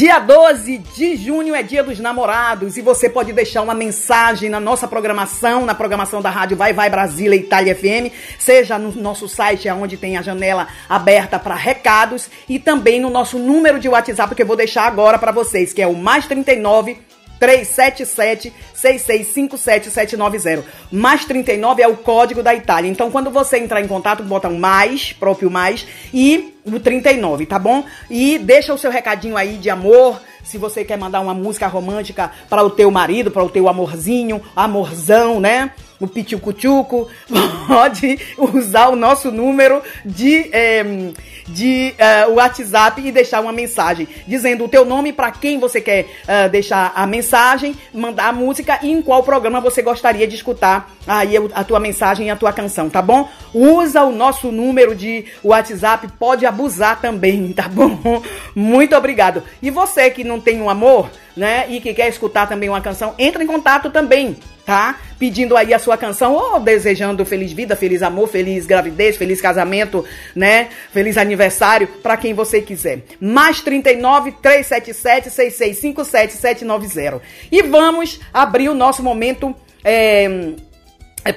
Dia 0.00 0.18
12 0.18 0.78
de 0.78 1.14
junho 1.14 1.54
é 1.54 1.62
dia 1.62 1.82
dos 1.82 2.00
namorados 2.00 2.78
e 2.78 2.80
você 2.80 3.06
pode 3.06 3.34
deixar 3.34 3.60
uma 3.60 3.74
mensagem 3.74 4.48
na 4.48 4.58
nossa 4.58 4.88
programação, 4.88 5.66
na 5.66 5.74
programação 5.74 6.22
da 6.22 6.30
rádio 6.30 6.56
Vai 6.56 6.72
Vai 6.72 6.88
Brasília 6.88 7.36
Itália 7.36 7.74
FM, 7.74 8.10
seja 8.38 8.78
no 8.78 8.92
nosso 8.92 9.28
site 9.28 9.68
onde 9.68 9.98
tem 9.98 10.16
a 10.16 10.22
janela 10.22 10.68
aberta 10.88 11.38
para 11.38 11.54
recados 11.54 12.30
e 12.48 12.58
também 12.58 12.98
no 12.98 13.10
nosso 13.10 13.38
número 13.38 13.78
de 13.78 13.90
WhatsApp 13.90 14.34
que 14.34 14.40
eu 14.40 14.46
vou 14.46 14.56
deixar 14.56 14.86
agora 14.86 15.18
para 15.18 15.32
vocês, 15.32 15.74
que 15.74 15.82
é 15.82 15.86
o 15.86 15.94
mais 15.94 16.26
39 16.26 16.96
377 17.40 18.52
6657790. 18.76 20.62
Mais 20.92 21.24
39 21.24 21.82
é 21.82 21.88
o 21.88 21.96
código 21.96 22.42
da 22.42 22.54
Itália. 22.54 22.90
Então, 22.90 23.10
quando 23.10 23.30
você 23.30 23.58
entrar 23.58 23.80
em 23.80 23.88
contato, 23.88 24.22
bota 24.22 24.48
um 24.48 24.58
mais, 24.58 25.12
próprio 25.12 25.50
mais, 25.50 25.86
e 26.12 26.54
o 26.64 26.78
39, 26.78 27.46
tá 27.46 27.58
bom? 27.58 27.84
E 28.08 28.38
deixa 28.38 28.72
o 28.74 28.78
seu 28.78 28.90
recadinho 28.90 29.36
aí 29.36 29.56
de 29.56 29.70
amor. 29.70 30.20
Se 30.44 30.58
você 30.58 30.84
quer 30.84 30.98
mandar 30.98 31.20
uma 31.20 31.34
música 31.34 31.66
romântica 31.66 32.30
para 32.48 32.62
o 32.62 32.70
teu 32.70 32.90
marido, 32.90 33.30
para 33.30 33.42
o 33.44 33.48
teu 33.48 33.68
amorzinho, 33.68 34.42
amorzão, 34.54 35.40
né? 35.40 35.70
O 36.00 36.08
piticuchuco, 36.08 37.08
pode 37.68 38.18
usar 38.38 38.88
o 38.88 38.96
nosso 38.96 39.30
número 39.30 39.82
de, 40.04 40.48
eh, 40.50 41.12
de 41.46 41.94
eh, 41.98 42.26
WhatsApp 42.26 43.06
e 43.06 43.12
deixar 43.12 43.40
uma 43.40 43.52
mensagem 43.52 44.08
dizendo 44.26 44.64
o 44.64 44.68
teu 44.68 44.84
nome 44.84 45.12
para 45.12 45.30
quem 45.30 45.58
você 45.58 45.80
quer 45.80 46.06
eh, 46.26 46.48
deixar 46.48 46.92
a 46.94 47.06
mensagem, 47.06 47.76
mandar 47.92 48.28
a 48.28 48.32
música 48.32 48.78
e 48.82 48.90
em 48.90 49.02
qual 49.02 49.22
programa 49.22 49.60
você 49.60 49.82
gostaria 49.82 50.26
de 50.26 50.36
escutar 50.36 50.90
aí 51.06 51.34
a 51.54 51.64
tua 51.64 51.78
mensagem 51.78 52.28
e 52.28 52.30
a 52.30 52.36
tua 52.36 52.52
canção, 52.52 52.88
tá 52.88 53.02
bom? 53.02 53.28
Usa 53.52 54.02
o 54.02 54.12
nosso 54.12 54.50
número 54.50 54.94
de 54.94 55.26
WhatsApp, 55.44 56.08
pode 56.18 56.46
abusar 56.46 57.00
também, 57.00 57.52
tá 57.54 57.68
bom? 57.68 58.22
Muito 58.54 58.96
obrigado. 58.96 59.42
E 59.60 59.70
você 59.70 60.10
que 60.10 60.24
não 60.24 60.40
tem 60.40 60.62
um 60.62 60.70
amor, 60.70 61.10
né, 61.36 61.66
e 61.68 61.80
que 61.80 61.94
quer 61.94 62.08
escutar 62.08 62.48
também 62.48 62.68
uma 62.68 62.80
canção, 62.80 63.14
entra 63.18 63.42
em 63.42 63.46
contato 63.46 63.90
também, 63.90 64.36
tá? 64.64 64.98
Pedindo 65.18 65.56
aí 65.56 65.74
a 65.74 65.78
sua 65.78 65.96
canção 65.96 66.32
ou 66.32 66.60
desejando 66.60 67.24
feliz 67.24 67.52
vida, 67.52 67.76
feliz 67.76 68.02
amor, 68.02 68.28
feliz 68.28 68.66
gravidez, 68.66 69.16
feliz 69.16 69.40
casamento, 69.40 70.04
né? 70.34 70.68
Feliz 70.92 71.16
aniversário 71.16 71.88
para 72.02 72.16
quem 72.16 72.34
você 72.34 72.62
quiser. 72.62 73.04
Mais 73.20 73.60
39 73.60 74.32
377 74.40 75.30
6657 75.30 76.32
790. 76.34 77.22
E 77.50 77.62
vamos 77.62 78.20
abrir 78.32 78.68
o 78.68 78.74
nosso 78.74 79.02
momento 79.02 79.54
é, 79.84 80.54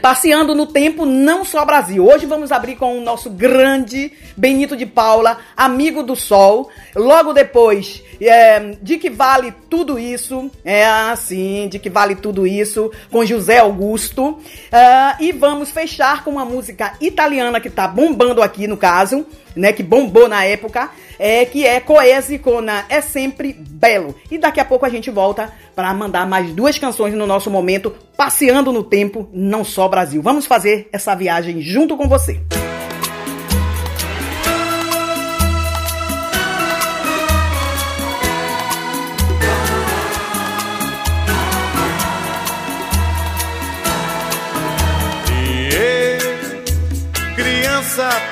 passeando 0.02 0.56
no 0.56 0.66
tempo, 0.66 1.06
não 1.06 1.44
só 1.44 1.66
Brasil. 1.66 2.06
Hoje 2.06 2.26
vamos 2.26 2.52
abrir 2.52 2.76
com 2.76 2.98
o 2.98 3.02
nosso 3.02 3.30
grande 3.30 4.12
Benito 4.36 4.78
de 4.78 4.86
Paula, 4.86 5.38
amigo 5.56 6.02
do 6.02 6.16
sol. 6.16 6.70
Logo 6.96 7.34
depois, 7.34 8.02
é, 8.22 8.76
de 8.82 8.98
que 8.98 9.10
vale 9.10 9.54
tudo 9.70 10.00
isso? 10.00 10.50
É 10.64 10.86
assim, 10.86 11.68
de 11.70 11.80
que 11.80 11.90
vale 11.90 12.16
tudo 12.16 12.48
isso? 12.48 12.92
Com 13.12 13.26
José 13.26 13.60
Augusto. 13.60 14.40
Ah, 14.72 15.18
e 15.20 15.32
vamos 15.32 15.72
fechar 15.72 16.24
com 16.24 16.32
uma 16.32 16.46
música 16.46 16.94
italiana 17.02 17.60
que 17.60 17.70
tá 17.70 17.88
bombando 17.88 18.42
aqui 18.42 18.68
no 18.68 18.78
caso, 18.78 19.26
né? 19.56 19.74
Que 19.74 19.84
bombou 19.84 20.28
na 20.28 20.44
época, 20.46 20.90
é 21.20 21.46
que 21.46 21.66
é 21.66 21.80
Coese 21.80 22.40
con 22.40 22.64
É 22.90 23.02
Sempre 23.02 23.54
Belo. 23.54 24.16
E 24.30 24.38
daqui 24.38 24.60
a 24.60 24.66
pouco 24.66 24.86
a 24.86 24.90
gente 24.90 25.10
volta 25.10 25.52
para 25.76 25.94
mandar 25.94 26.28
mais 26.28 26.52
duas 26.52 26.78
canções 26.78 27.14
no 27.14 27.28
nosso 27.28 27.50
momento, 27.50 27.94
passeando 28.16 28.72
no 28.72 28.84
tempo, 28.84 29.30
não 29.34 29.64
só 29.64 29.88
Brasil. 29.88 30.22
Vamos 30.22 30.46
fazer 30.46 30.88
essa 30.92 31.16
viagem 31.16 31.62
junto 31.62 31.98
com 31.98 32.08
você. 32.08 32.40
E 32.52 32.63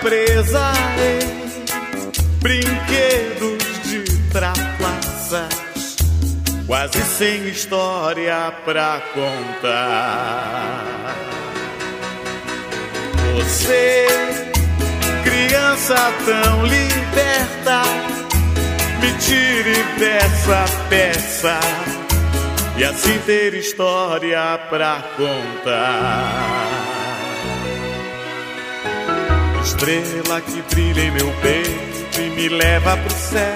presa 0.02 0.74
em 0.98 1.22
brinquedos 2.40 3.64
de 3.84 4.04
trapaças, 4.32 5.96
quase 6.66 7.00
sem 7.04 7.48
história 7.48 8.52
pra 8.66 9.00
contar. 9.14 11.16
Você, 13.36 14.08
criança 15.24 16.12
tão 16.26 16.66
liberta, 16.66 17.84
me 19.00 19.14
tire 19.20 19.84
dessa 20.00 20.66
peça 20.90 21.60
e 22.76 22.84
assim 22.84 23.20
ter 23.20 23.54
história 23.54 24.60
pra 24.68 25.04
contar. 25.16 27.01
Estrela 29.72 30.42
que 30.42 30.62
brilha 30.76 31.02
em 31.02 31.12
meu 31.12 31.32
peito 31.42 32.22
e 32.22 32.30
me 32.32 32.50
leva 32.50 32.98
pro 32.98 33.16
céu, 33.16 33.56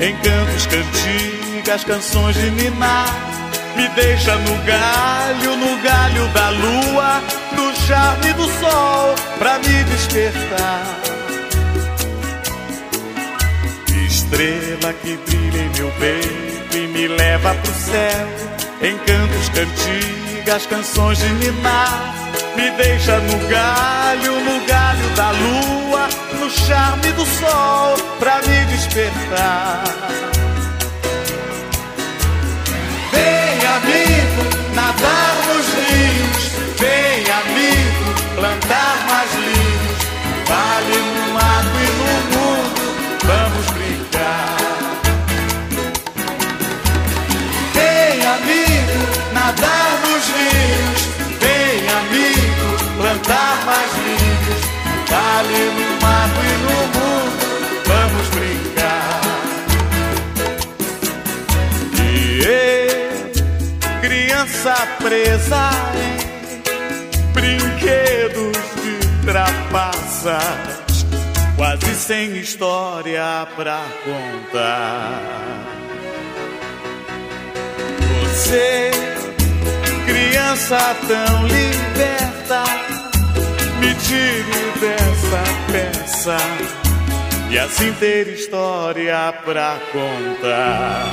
Encantos, 0.00 0.66
cantigas, 0.66 1.84
canções 1.84 2.34
de 2.34 2.50
ninar. 2.50 3.14
Me 3.76 3.86
deixa 3.90 4.34
no 4.36 4.56
galho, 4.64 5.56
no 5.56 5.82
galho 5.82 6.28
da 6.28 6.48
lua, 6.48 7.22
no 7.52 7.76
charme 7.86 8.32
do 8.32 8.44
sol, 8.58 9.14
pra 9.38 9.58
me 9.58 9.84
despertar. 9.84 11.00
Estrela 14.06 14.94
que 15.02 15.16
brilha 15.28 15.58
em 15.60 15.70
meu 15.78 15.90
peito 16.00 16.76
e 16.76 16.88
me 16.88 17.06
leva 17.06 17.54
pro 17.54 17.74
céu. 17.74 18.28
Encantos, 18.80 19.48
cantigas, 19.50 20.23
canções 20.66 21.18
de 21.18 21.28
ninar. 21.34 22.14
Me 22.56 22.70
deixa 22.72 23.18
no 23.18 23.48
galho, 23.48 24.40
no 24.40 24.66
galho 24.66 25.08
da 25.16 25.30
lua, 25.30 26.08
no 26.38 26.50
charme 26.50 27.12
do 27.12 27.24
sol, 27.24 27.96
pra 28.18 28.40
me 28.42 28.64
despertar. 28.66 29.84
Vem, 33.10 33.66
amigo, 33.76 34.74
nadar 34.74 35.34
nos 35.48 35.66
rios. 35.74 36.44
Vem, 36.78 37.24
amigo, 37.40 38.36
plantar 38.36 38.96
mais 39.08 39.32
linhos. 39.34 40.04
Vale 40.46 40.96
no 41.14 41.32
mato 41.32 41.76
e 41.80 41.90
no 41.98 42.14
mundo, 42.36 42.82
vamos 43.24 43.66
brincar. 43.72 44.56
Vem, 47.74 48.26
amigo, 48.26 49.32
nadar 49.32 49.93
plantar 53.24 53.64
mais 53.66 53.92
linhos. 53.94 54.64
Vale 55.08 55.58
no 55.70 56.00
mato 56.00 56.40
e 56.44 56.56
no 56.62 56.76
mundo, 56.94 57.44
vamos 57.86 58.26
brincar. 58.28 59.20
E 62.02 62.40
eu, 62.44 64.00
criança 64.00 64.74
presa 65.02 65.70
em 65.94 67.32
brinquedos 67.32 68.56
de 68.82 68.94
trapaças, 69.26 71.06
quase 71.56 71.94
sem 71.94 72.38
história 72.38 73.46
pra 73.56 73.82
contar. 74.04 75.20
Você, 78.22 78.90
criança 80.06 80.96
tão 81.06 81.46
liberta, 81.46 82.64
me 83.80 83.94
tire 83.94 84.80
dessa 84.80 85.42
peça 85.72 86.36
e 87.50 87.58
assim 87.58 87.92
ter 87.94 88.28
história 88.28 89.32
pra 89.44 89.78
contar. 89.92 91.06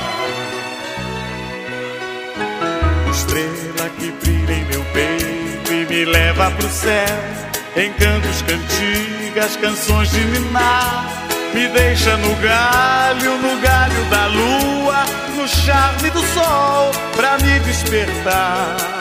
Estrela 3.10 3.90
que 3.98 4.10
brilha 4.10 4.52
em 4.52 4.64
meu 4.64 4.84
peito 4.92 5.72
e 5.72 5.86
me 5.86 6.04
leva 6.04 6.50
pro 6.50 6.68
céu. 6.68 7.42
Encantos, 7.76 8.42
cantigas, 8.42 9.56
canções 9.56 10.10
de 10.10 10.24
ninar. 10.24 11.08
Me 11.54 11.68
deixa 11.68 12.16
no 12.16 12.34
galho, 12.36 13.38
no 13.38 13.60
galho 13.60 14.04
da 14.10 14.26
lua, 14.26 15.04
no 15.36 15.46
charme 15.46 16.10
do 16.10 16.20
sol, 16.20 16.90
pra 17.14 17.38
me 17.38 17.60
despertar. 17.60 18.91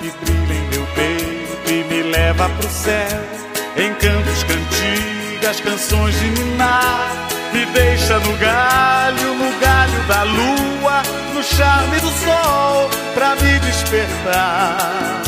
Que 0.00 0.10
brilha 0.24 0.54
em 0.54 0.68
meu 0.68 0.86
peito 0.94 1.70
e 1.70 1.84
me 1.84 2.02
leva 2.10 2.48
pro 2.48 2.68
céu. 2.68 3.42
Encantos, 3.76 4.42
cantigas, 4.44 5.60
canções 5.60 6.14
de 6.20 6.28
ninar. 6.30 7.28
Me 7.52 7.66
deixa 7.66 8.18
no 8.18 8.36
galho, 8.38 9.34
no 9.34 9.60
galho 9.60 10.02
da 10.08 10.22
lua, 10.22 11.02
no 11.34 11.42
charme 11.42 12.00
do 12.00 12.10
sol, 12.10 12.90
pra 13.14 13.34
me 13.36 13.58
despertar. 13.60 15.22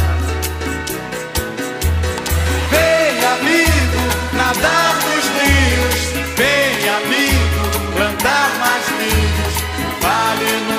Vem, 2.70 3.24
amigo, 3.34 4.02
nadar 4.32 4.94
nos 4.94 5.26
rios. 5.40 6.00
Vem, 6.36 6.88
amigo, 6.88 7.94
plantar 7.94 8.50
mais 8.58 8.86
linhos. 8.98 9.54
Vale 10.00 10.50
no 10.68 10.73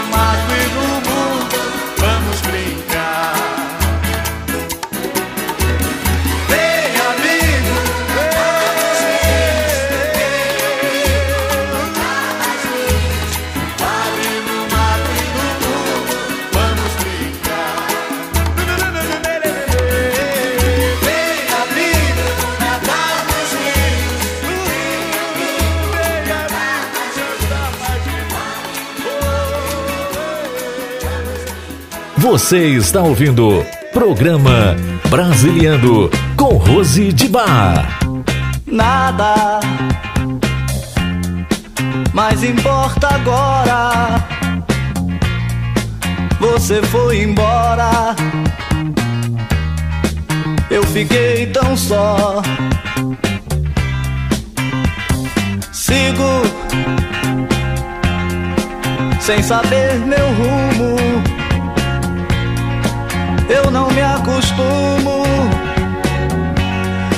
Você 32.26 32.70
está 32.70 33.04
ouvindo 33.04 33.64
Programa 33.94 34.76
Brasiliando 35.12 36.10
com 36.36 36.58
Rose 36.58 37.14
de 37.14 37.30
Bar. 37.30 38.00
Nada 38.66 39.60
mais 42.16 42.44
importa 42.44 43.14
agora. 43.14 44.26
Você 46.40 46.82
foi 46.82 47.22
embora. 47.22 48.16
Eu 50.72 50.82
fiquei 50.88 51.46
tão 51.46 51.78
só. 51.78 52.42
Sigo 55.72 56.42
sem 59.20 59.44
saber 59.44 60.00
meu 60.00 60.28
rumo. 60.34 61.35
Eu 63.50 63.70
não 63.70 63.89
me 63.91 64.02
acostumo 64.02 65.24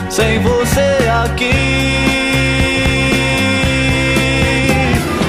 sem 0.09 0.39
você 0.39 1.07
aqui. 1.23 1.53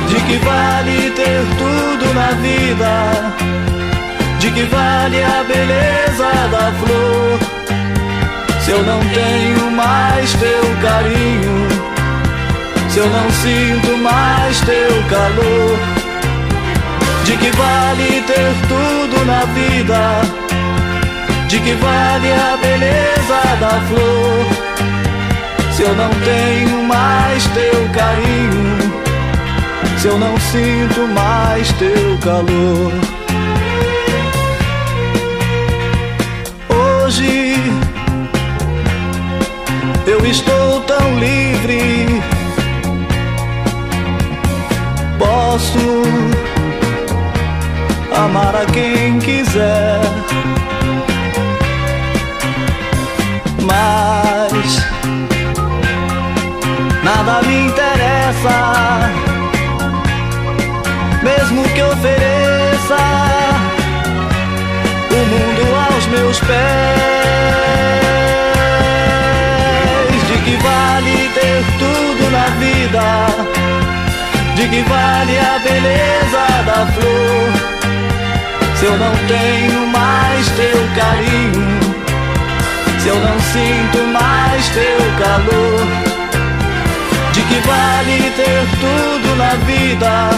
De 0.09 0.20
que 0.26 0.36
vale 0.44 1.11
ter 1.11 1.44
tudo 1.57 2.14
na 2.14 2.30
vida? 2.42 3.34
De 4.40 4.51
que 4.51 4.62
vale 4.64 5.22
a 5.22 5.44
beleza 5.44 6.30
da 6.51 6.72
flor? 6.80 7.38
Se 8.61 8.70
eu 8.72 8.82
não 8.82 9.01
tenho 9.01 9.70
mais 9.70 10.32
teu 10.34 10.62
carinho, 10.82 11.68
se 12.88 12.99
eu 12.99 13.07
não 13.09 13.30
sinto 13.30 13.96
mais 13.99 14.61
teu 14.62 15.03
calor. 15.09 15.78
De 17.24 17.36
que 17.36 17.51
vale 17.51 18.22
ter 18.26 18.55
tudo 18.68 19.24
na 19.26 19.44
vida? 19.55 20.47
De 21.49 21.59
que 21.61 21.72
vale 21.76 22.30
a 22.30 22.59
beleza 22.59 23.57
da 23.59 23.80
flor? 23.88 24.44
Se 25.72 25.82
eu 25.82 25.94
não 25.94 26.11
tenho 26.11 26.82
mais 26.84 27.42
teu 27.46 27.88
carinho, 27.94 28.92
se 29.96 30.09
eu 30.09 30.18
não 30.18 30.36
sinto 30.38 31.09
mais 31.09 31.72
teu 31.72 32.18
calor. 32.22 32.92
Hoje 36.68 37.57
eu 40.07 40.26
estou 40.26 40.80
tão 40.82 41.18
livre, 41.18 42.22
posso 45.18 46.03
amar 48.14 48.55
a 48.55 48.66
quem 48.66 49.18
quiser. 49.18 50.28
Nada 57.29 57.47
me 57.47 57.66
interessa, 57.66 58.57
mesmo 61.22 61.62
que 61.74 61.83
ofereça 61.83 62.97
o 65.11 65.16
mundo 65.33 65.64
aos 65.93 66.07
meus 66.07 66.41
pés. 66.41 66.59
De 70.26 70.39
que 70.45 70.57
vale 70.57 71.31
ter 71.35 71.64
tudo 71.79 72.31
na 72.31 72.47
vida? 72.62 73.07
De 74.57 74.68
que 74.68 74.83
vale 74.89 75.39
a 75.39 75.59
beleza 75.59 76.47
da 76.64 76.87
flor? 76.95 77.53
Se 78.76 78.85
eu 78.87 78.97
não 78.97 79.14
tenho 79.26 79.87
mais 79.89 80.49
teu 80.51 80.89
carinho, 80.97 81.79
se 83.01 83.09
eu 83.09 83.16
não 83.16 83.39
sinto 83.41 83.99
mais 84.12 84.68
teu 84.68 84.99
calor, 85.18 86.07
que 87.59 87.66
vale 87.66 88.30
ter 88.36 88.66
tudo 88.80 89.36
na 89.36 89.54
vida? 89.66 90.30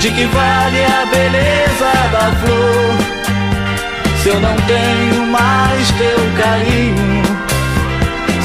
De 0.00 0.10
que 0.10 0.24
vale 0.26 0.84
a 0.84 1.06
beleza 1.06 1.92
da 2.10 2.32
flor? 2.40 2.96
Se 4.22 4.28
eu 4.28 4.40
não 4.40 4.56
tenho 4.66 5.26
mais 5.26 5.90
teu 5.92 6.18
carinho, 6.36 7.22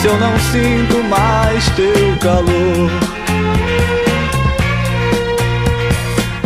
se 0.01 0.07
eu 0.07 0.17
não 0.19 0.37
sinto 0.51 1.03
mais 1.09 1.67
teu 1.69 2.17
calor. 2.21 2.91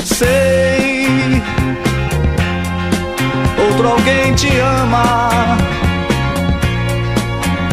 Sei, 0.03 1.41
outro 3.67 3.89
alguém 3.89 4.33
te 4.35 4.49
ama. 4.59 5.57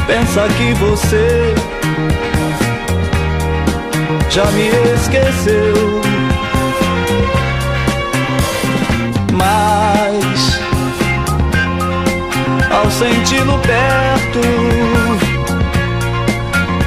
Pensa 0.06 0.48
que 0.56 0.72
você 0.74 1.54
já 4.38 4.44
me 4.52 4.68
esqueceu. 4.94 6.00
Mas 9.32 10.60
ao 12.70 12.88
senti-lo 12.88 13.58
perto, 13.58 14.40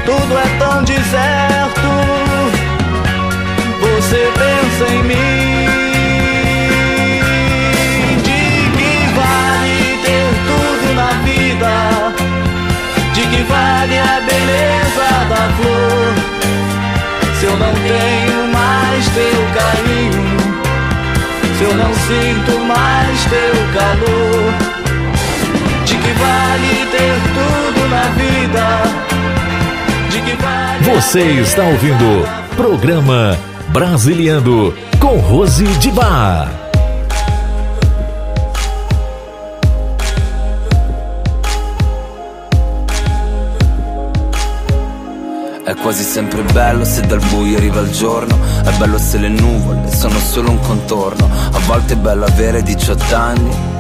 tudo 0.05 0.37
é 0.37 0.47
tão 0.59 0.83
deserto. 0.85 1.91
Você 3.81 4.31
pensa 4.39 4.93
em 4.93 5.03
mim. 5.03 5.67
De 8.23 8.43
que 8.77 8.93
vale 9.19 9.99
ter 10.05 10.29
tudo 10.47 10.93
na 10.95 11.11
vida? 11.25 11.73
De 13.13 13.21
que 13.27 13.43
vale 13.43 13.99
a 13.99 14.21
beleza 14.21 15.07
da 15.27 15.43
flor? 15.57 16.20
Eu 17.51 17.57
não 17.57 17.73
tenho 17.73 18.47
mais 18.53 19.09
teu 19.09 19.45
carinho, 19.53 20.37
se 21.57 21.63
eu 21.65 21.75
não 21.75 21.93
sinto 21.93 22.59
mais 22.65 23.25
teu 23.25 23.53
calor, 23.73 24.53
de 25.83 25.95
que 25.95 26.11
vale 26.13 26.85
ter 26.91 27.13
tudo 27.33 27.89
na 27.89 28.03
vida? 28.15 28.63
De 30.09 30.21
que 30.21 30.41
vale. 30.41 30.95
Você 30.95 31.23
está 31.41 31.63
ouvindo 31.63 32.25
Programa 32.55 33.37
Brasiliando 33.67 34.73
com 34.97 35.17
Rose 35.17 35.65
de 35.65 35.91
Bar. 35.91 36.70
È 45.71 45.75
quasi 45.75 46.03
sempre 46.03 46.43
bello 46.43 46.83
se 46.83 46.99
dal 47.07 47.21
buio 47.29 47.55
arriva 47.55 47.79
il 47.79 47.91
giorno. 47.91 48.37
È 48.61 48.75
bello 48.77 48.97
se 48.97 49.17
le 49.17 49.29
nuvole 49.29 49.89
sono 49.89 50.19
solo 50.19 50.49
un 50.49 50.59
contorno. 50.59 51.29
A 51.49 51.59
volte 51.59 51.93
è 51.93 51.95
bello 51.95 52.25
avere 52.25 52.61
18 52.61 53.15
anni 53.15 53.70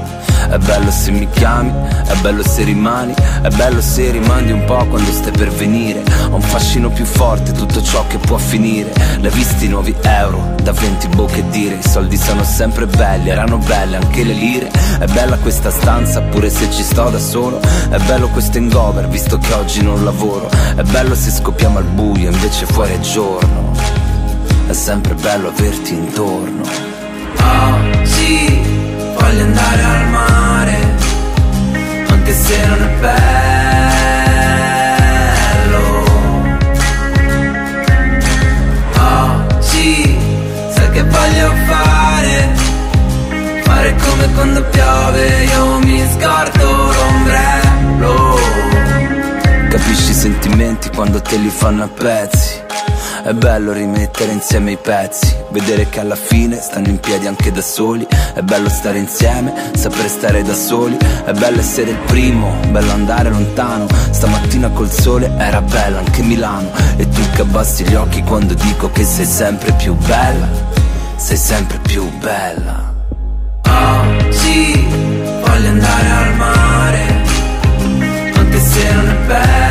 è 0.51 0.57
bello 0.57 0.91
se 0.91 1.11
mi 1.11 1.29
chiami, 1.29 1.71
è 2.05 2.13
bello 2.21 2.43
se 2.45 2.63
rimani, 2.63 3.13
è 3.41 3.47
bello 3.47 3.79
se 3.79 4.11
rimandi 4.11 4.51
un 4.51 4.65
po' 4.65 4.85
quando 4.85 5.09
stai 5.09 5.31
per 5.31 5.49
venire. 5.49 6.03
Ho 6.29 6.35
un 6.35 6.41
fascino 6.41 6.89
più 6.89 7.05
forte, 7.05 7.53
tutto 7.53 7.81
ciò 7.81 8.05
che 8.07 8.17
può 8.17 8.35
finire. 8.35 8.91
L'hai 9.21 9.31
visti 9.31 9.65
i 9.65 9.69
nuovi 9.69 9.95
euro, 10.01 10.55
da 10.61 10.73
20 10.73 11.07
bocche 11.07 11.47
dire, 11.51 11.75
i 11.75 11.87
soldi 11.87 12.17
sono 12.17 12.43
sempre 12.43 12.85
belli, 12.85 13.29
erano 13.29 13.59
belle 13.59 13.95
anche 13.95 14.25
le 14.25 14.33
lire. 14.33 14.69
È 14.99 15.05
bella 15.05 15.37
questa 15.37 15.71
stanza, 15.71 16.21
pure 16.21 16.49
se 16.49 16.69
ci 16.69 16.83
sto 16.83 17.09
da 17.09 17.19
solo. 17.19 17.61
È 17.89 17.97
bello 17.99 18.27
questo 18.27 18.57
hangover, 18.57 19.07
visto 19.07 19.37
che 19.37 19.53
oggi 19.53 19.81
non 19.81 20.03
lavoro. 20.03 20.49
È 20.75 20.83
bello 20.83 21.15
se 21.15 21.31
scoppiamo 21.31 21.77
al 21.77 21.85
buio, 21.85 22.29
invece 22.29 22.65
fuori 22.65 22.91
è 22.91 22.99
giorno. 22.99 23.71
È 24.67 24.73
sempre 24.73 25.13
bello 25.13 25.47
averti 25.47 25.93
intorno. 25.93 26.63
Oggi 27.37 28.10
voglio 29.21 29.43
andare 29.43 29.83
al 29.83 30.07
mare, 30.09 30.77
anche 32.09 32.33
se 32.33 32.65
non 32.65 32.81
è 32.81 32.89
bello. 32.99 33.19
Oggi 38.97 40.17
sai 40.73 40.89
che 40.91 41.03
voglio 41.03 41.53
fare, 41.67 42.49
fare 43.63 43.95
come 43.95 44.33
quando 44.33 44.63
piove, 44.63 45.43
io 45.43 45.79
mi 45.79 46.03
scordo 46.19 46.91
l'ombrello. 46.91 48.39
Capisci 49.69 50.11
i 50.11 50.13
sentimenti 50.13 50.89
quando 50.89 51.21
te 51.21 51.37
li 51.37 51.49
fanno 51.49 51.83
a 51.83 51.87
pezzi. 51.87 52.59
È 53.23 53.33
bello 53.33 53.71
rimettere 53.71 54.31
insieme 54.31 54.71
i 54.71 54.77
pezzi, 54.77 55.31
vedere 55.51 55.87
che 55.89 55.99
alla 55.99 56.15
fine 56.15 56.59
stanno 56.59 56.87
in 56.87 56.99
piedi 56.99 57.27
anche 57.27 57.51
da 57.51 57.61
soli. 57.61 58.05
È 58.33 58.41
bello 58.41 58.67
stare 58.67 58.97
insieme, 58.97 59.53
sapere 59.75 60.07
stare 60.07 60.41
da 60.41 60.55
soli. 60.55 60.97
È 60.97 61.31
bello 61.31 61.59
essere 61.59 61.91
il 61.91 61.99
primo, 62.07 62.55
bello 62.71 62.91
andare 62.91 63.29
lontano. 63.29 63.85
Stamattina 64.09 64.69
col 64.69 64.89
sole 64.89 65.31
era 65.37 65.61
bella 65.61 65.99
anche 65.99 66.23
Milano. 66.23 66.71
E 66.97 67.07
tu 67.07 67.21
che 67.35 67.41
abbassi 67.41 67.83
gli 67.83 67.93
occhi 67.93 68.23
quando 68.23 68.55
dico 68.55 68.89
che 68.89 69.03
sei 69.03 69.25
sempre 69.25 69.71
più 69.73 69.93
bella. 69.93 70.47
Sei 71.15 71.37
sempre 71.37 71.77
più 71.77 72.09
bella. 72.17 72.91
Oggi 73.67 74.83
voglio 75.45 75.69
andare 75.69 76.09
al 76.09 76.35
mare, 76.37 77.05
anche 78.35 78.59
se 78.59 78.93
non 78.93 79.07
è 79.09 79.15
bello. 79.27 79.70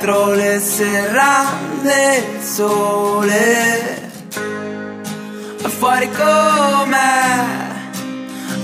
Dietro 0.00 0.34
le 0.34 0.58
serrande 0.58 2.16
il 2.16 2.42
sole. 2.42 4.08
Fuori 5.78 6.10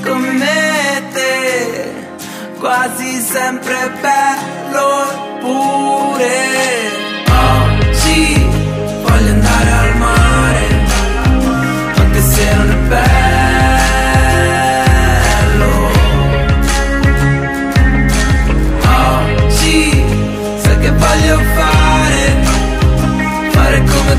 come 0.03 0.33
me 0.33 0.97
e 0.97 1.09
te, 1.13 1.93
quasi 2.59 3.21
sempre 3.21 3.91
bello 4.01 5.03
eppure. 5.11 6.96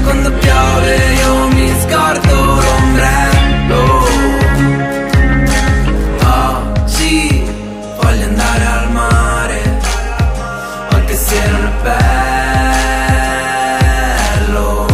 Quando 0.07 0.31
piove, 0.31 0.95
io 1.21 1.47
mi 1.49 1.69
scordo 1.81 2.35
l'ombrello. 2.61 3.81
Oggi 6.23 7.43
voglio 8.01 8.25
andare 8.25 8.65
al 8.65 8.91
mare, 8.91 9.61
anche 10.91 11.13
se 11.13 11.49
non 11.49 11.65
è 11.65 11.71
bello. 14.47 14.85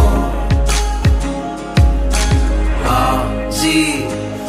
Oggi 2.84 4.04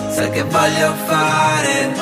sai 0.09 0.29
che 0.31 0.43
voglio 0.45 0.93
fare, 1.05 1.93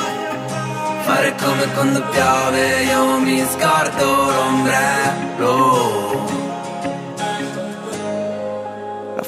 fare 1.02 1.34
come 1.42 1.66
quando 1.74 2.02
piove, 2.10 2.82
io 2.84 3.18
mi 3.18 3.46
scordo 3.52 4.30
l'ombrello. 4.30 5.23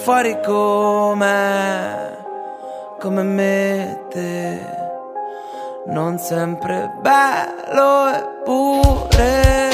Fuori 0.06 0.38
come, 0.40 2.16
come 3.00 3.24
mette 3.24 4.60
non 5.86 6.16
sempre 6.18 6.92
bello 7.00 8.06
eppure. 8.14 9.70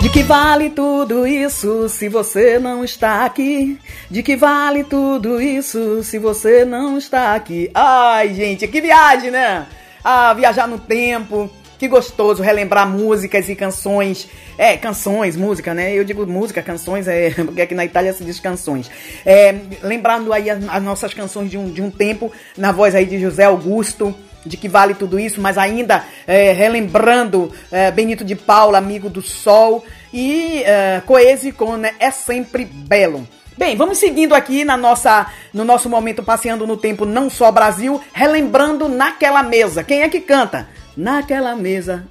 De 0.00 0.08
que 0.08 0.24
vale 0.24 0.70
tudo 0.70 1.24
isso 1.24 1.88
se 1.88 2.08
você 2.08 2.58
não 2.58 2.82
está 2.82 3.24
aqui? 3.24 3.78
De 4.10 4.24
que 4.24 4.34
vale 4.34 4.82
tudo 4.82 5.40
isso 5.40 6.02
se 6.02 6.18
você 6.18 6.64
não 6.64 6.98
está 6.98 7.32
aqui? 7.36 7.70
Ai, 7.72 8.34
gente, 8.34 8.66
que 8.66 8.80
viagem, 8.80 9.30
né? 9.30 9.68
Ah, 10.02 10.34
viajar 10.34 10.66
no 10.66 10.80
tempo. 10.80 11.48
Que 11.82 11.88
gostoso 11.88 12.44
relembrar 12.44 12.88
músicas 12.88 13.48
e 13.48 13.56
canções. 13.56 14.28
É, 14.56 14.76
canções, 14.76 15.36
música, 15.36 15.74
né? 15.74 15.92
Eu 15.92 16.04
digo 16.04 16.24
música, 16.24 16.62
canções, 16.62 17.08
é, 17.08 17.30
porque 17.44 17.60
aqui 17.60 17.74
na 17.74 17.84
Itália 17.84 18.12
se 18.12 18.22
diz 18.22 18.38
canções. 18.38 18.88
É, 19.26 19.52
lembrando 19.82 20.32
aí 20.32 20.48
as, 20.48 20.62
as 20.68 20.80
nossas 20.80 21.12
canções 21.12 21.50
de 21.50 21.58
um, 21.58 21.68
de 21.68 21.82
um 21.82 21.90
tempo, 21.90 22.30
na 22.56 22.70
voz 22.70 22.94
aí 22.94 23.04
de 23.04 23.18
José 23.18 23.46
Augusto 23.46 24.14
de 24.46 24.56
que 24.56 24.68
vale 24.68 24.94
tudo 24.94 25.18
isso, 25.18 25.40
mas 25.40 25.58
ainda 25.58 26.04
é, 26.24 26.52
relembrando 26.52 27.50
é, 27.72 27.90
Benito 27.90 28.24
de 28.24 28.36
Paula, 28.36 28.78
Amigo 28.78 29.10
do 29.10 29.20
Sol, 29.20 29.84
e 30.12 30.62
é, 30.62 31.02
Coese 31.04 31.52
né, 31.80 31.94
É 31.98 32.12
Sempre 32.12 32.64
Belo. 32.64 33.26
Bem, 33.58 33.76
vamos 33.76 33.98
seguindo 33.98 34.36
aqui 34.36 34.64
na 34.64 34.76
nossa, 34.76 35.26
no 35.52 35.64
nosso 35.64 35.88
momento 35.88 36.22
passeando 36.22 36.64
no 36.64 36.76
tempo 36.76 37.04
não 37.04 37.28
só 37.28 37.50
Brasil, 37.50 38.00
relembrando 38.12 38.88
naquela 38.88 39.42
mesa. 39.42 39.82
Quem 39.82 40.02
é 40.02 40.08
que 40.08 40.20
canta? 40.20 40.68
Naquela 40.96 41.54
mesa. 41.56 42.04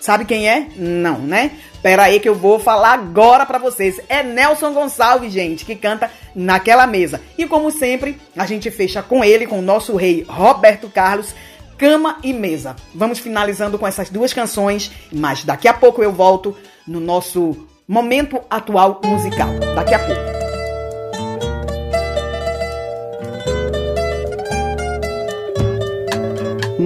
Sabe 0.00 0.26
quem 0.26 0.46
é? 0.48 0.68
Não, 0.76 1.18
né? 1.18 1.52
Pera 1.82 2.02
aí 2.02 2.20
que 2.20 2.28
eu 2.28 2.34
vou 2.34 2.58
falar 2.58 2.92
agora 2.92 3.46
para 3.46 3.58
vocês. 3.58 4.00
É 4.08 4.22
Nelson 4.22 4.72
Gonçalves, 4.72 5.32
gente, 5.32 5.64
que 5.64 5.74
canta 5.74 6.10
naquela 6.34 6.86
mesa. 6.86 7.22
E 7.38 7.46
como 7.46 7.70
sempre, 7.70 8.20
a 8.36 8.44
gente 8.44 8.70
fecha 8.70 9.02
com 9.02 9.24
ele, 9.24 9.46
com 9.46 9.58
o 9.58 9.62
nosso 9.62 9.96
rei 9.96 10.24
Roberto 10.28 10.90
Carlos, 10.90 11.34
Cama 11.78 12.18
e 12.22 12.32
Mesa. 12.32 12.76
Vamos 12.94 13.18
finalizando 13.18 13.78
com 13.78 13.86
essas 13.86 14.10
duas 14.10 14.32
canções, 14.32 14.92
mas 15.10 15.42
daqui 15.42 15.68
a 15.68 15.72
pouco 15.72 16.02
eu 16.02 16.12
volto 16.12 16.56
no 16.86 17.00
nosso 17.00 17.66
momento 17.88 18.40
atual 18.50 19.00
musical. 19.04 19.48
Daqui 19.74 19.94
a 19.94 19.98
pouco. 19.98 20.43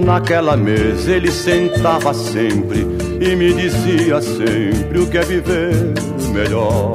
Naquela 0.05 0.55
mesa 0.55 1.11
ele 1.11 1.29
sentava 1.29 2.13
sempre 2.13 2.87
e 3.19 3.35
me 3.35 3.53
dizia 3.53 4.21
sempre 4.21 4.99
o 4.99 5.07
que 5.07 5.17
é 5.17 5.21
viver 5.21 5.73
melhor. 6.33 6.93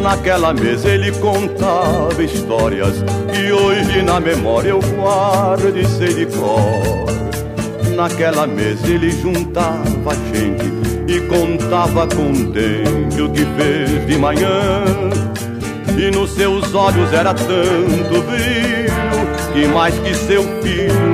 Naquela 0.00 0.54
mesa 0.54 0.88
ele 0.88 1.10
contava 1.12 2.22
histórias 2.22 2.94
que 3.32 3.52
hoje 3.52 4.02
na 4.02 4.20
memória 4.20 4.70
eu 4.70 4.80
guardo 4.80 5.76
e 5.76 5.84
sei 5.86 6.14
de 6.14 6.26
cor. 6.26 7.04
Naquela 7.96 8.46
mesa 8.46 8.86
ele 8.86 9.10
juntava 9.10 10.14
gente 10.32 10.72
e 11.08 11.20
contava 11.26 12.06
contente 12.06 13.20
o 13.20 13.28
que 13.30 13.44
fez 13.56 14.06
de 14.06 14.16
manhã. 14.16 14.84
E 15.98 16.10
nos 16.10 16.30
seus 16.30 16.74
olhos 16.74 17.12
era 17.12 17.34
tanto 17.34 18.22
brilho 18.22 18.94
que 19.52 19.68
mais 19.68 19.96
que 20.00 20.14
seu 20.14 20.42
filho 20.60 21.13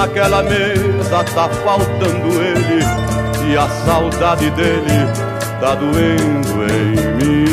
Naquela 0.00 0.42
mesa 0.42 1.22
tá 1.34 1.46
faltando 1.46 2.28
ele 2.40 2.82
E 3.50 3.54
a 3.54 3.68
saudade 3.84 4.48
dele 4.52 5.06
tá 5.60 5.74
doendo 5.74 6.64
em 6.72 6.96
mim 7.18 7.50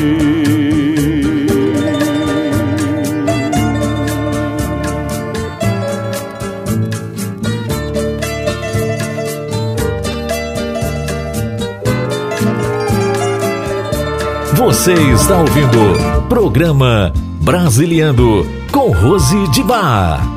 Você 14.56 14.93
está 14.93 15.36
ouvindo 15.36 16.30
Programa 16.30 17.12
Brasiliando 17.41 18.48
com 18.72 18.91
Rose 18.93 19.50
de 19.50 19.64
Bar. 19.64 20.36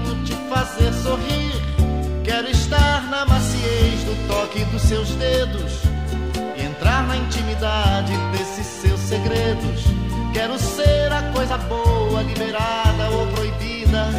fazer 0.51 0.91
sorrir. 0.93 1.53
Quero 2.25 2.49
estar 2.49 3.09
na 3.09 3.25
maciez 3.25 4.03
do 4.03 4.27
toque 4.27 4.65
dos 4.65 4.81
seus 4.81 5.09
dedos 5.11 5.81
entrar 6.57 7.07
na 7.07 7.15
intimidade 7.15 8.11
desses 8.33 8.65
seus 8.65 8.99
segredos. 8.99 9.85
Quero 10.33 10.59
ser 10.59 11.11
a 11.11 11.23
coisa 11.33 11.57
boa, 11.57 12.21
liberada 12.23 13.09
ou 13.11 13.27
proibida, 13.27 14.09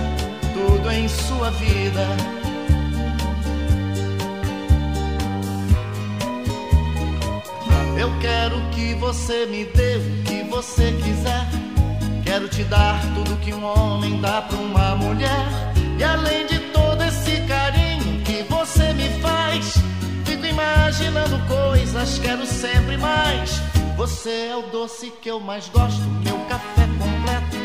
tudo 0.55 0.91
em 0.91 1.07
sua 1.09 1.51
vida 1.51 2.07
Eu 7.99 8.11
quero 8.21 8.61
que 8.71 8.95
você 8.95 9.47
me 9.47 9.65
dê 9.65 9.97
o 9.97 10.23
que 10.25 10.43
você 10.51 10.91
quiser. 11.05 11.47
Quero 12.25 12.49
te 12.49 12.65
dar 12.65 13.01
tudo 13.15 13.39
que 13.41 13.55
um 13.55 13.65
homem 13.65 14.21
dá 14.21 14.43
pra 14.43 14.59
uma 14.59 14.97
mulher. 14.97 15.72
E 15.99 16.05
além 16.05 16.47
de 16.47 16.59
todo 16.73 17.03
esse 17.03 17.41
carinho 17.43 18.23
que 18.25 18.43
você 18.45 18.93
me 18.93 19.09
faz, 19.21 19.75
fico 20.25 20.47
imaginando 20.47 21.39
coisas, 21.47 22.19
quero 22.19 22.45
sempre 22.47 22.97
mais. 22.97 23.61
Você 23.97 24.49
é 24.51 24.57
o 24.57 24.63
doce 24.63 25.13
que 25.21 25.31
eu 25.31 25.39
mais 25.39 25.69
gosto, 25.69 26.01
meu 26.25 26.39
café 26.49 26.89
completo, 26.99 27.57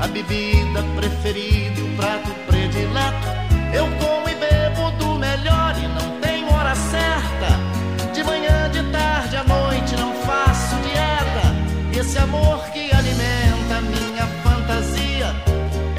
a 0.00 0.06
bebida 0.08 0.82
preferida, 0.96 1.80
o 1.82 1.96
prato 1.96 2.30
predileto. 2.46 3.28
Eu 3.72 3.86
como 3.98 4.28
e 4.28 4.34
bebo 4.34 4.90
do 4.98 5.18
melhor 5.18 5.74
e 5.78 5.86
não 5.88 6.20
tenho 6.20 6.52
hora 6.52 6.74
certa. 6.74 8.12
De 8.12 8.24
manhã, 8.24 8.70
de 8.70 8.82
tarde, 8.90 9.36
à 9.36 9.44
noite 9.44 9.94
não 9.96 10.12
faço 10.24 10.74
dieta. 10.76 11.94
E 11.94 11.98
esse 11.98 12.18
amor 12.18 12.64
que 12.70 12.90
alimenta 12.92 13.80
minha 13.82 14.07
fantasia 14.07 14.07
é 14.07 14.07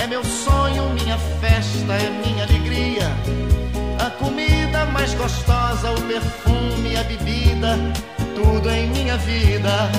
meu 0.10 0.24
sonho, 0.24 0.90
minha 0.96 1.18
festa, 1.40 1.94
é 1.94 2.10
minha 2.10 2.44
alegria. 2.44 3.08
A 4.04 4.10
comida 4.10 4.86
mais 4.86 5.14
gostosa, 5.14 5.92
o 5.92 6.02
perfume, 6.02 6.98
a 6.98 7.04
bebida, 7.04 7.78
tudo 8.36 8.72
em 8.72 8.90
minha 8.90 9.16
vida. 9.18 9.92